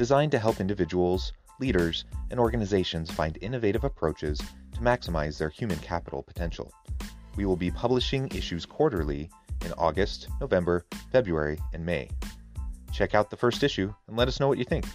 designed 0.00 0.32
to 0.32 0.38
help 0.38 0.60
individuals, 0.60 1.34
leaders, 1.58 2.06
and 2.30 2.40
organizations 2.40 3.10
find 3.10 3.36
innovative 3.42 3.84
approaches 3.84 4.40
to 4.72 4.80
maximize 4.80 5.36
their 5.36 5.50
human 5.50 5.78
capital 5.80 6.22
potential. 6.22 6.72
We 7.36 7.44
will 7.44 7.54
be 7.54 7.70
publishing 7.70 8.26
issues 8.28 8.64
quarterly 8.64 9.28
in 9.62 9.74
August, 9.74 10.30
November, 10.40 10.86
February, 11.12 11.58
and 11.74 11.84
May. 11.84 12.08
Check 12.94 13.14
out 13.14 13.28
the 13.28 13.36
first 13.36 13.62
issue 13.62 13.92
and 14.08 14.16
let 14.16 14.26
us 14.26 14.40
know 14.40 14.48
what 14.48 14.56
you 14.56 14.64
think. 14.64 14.86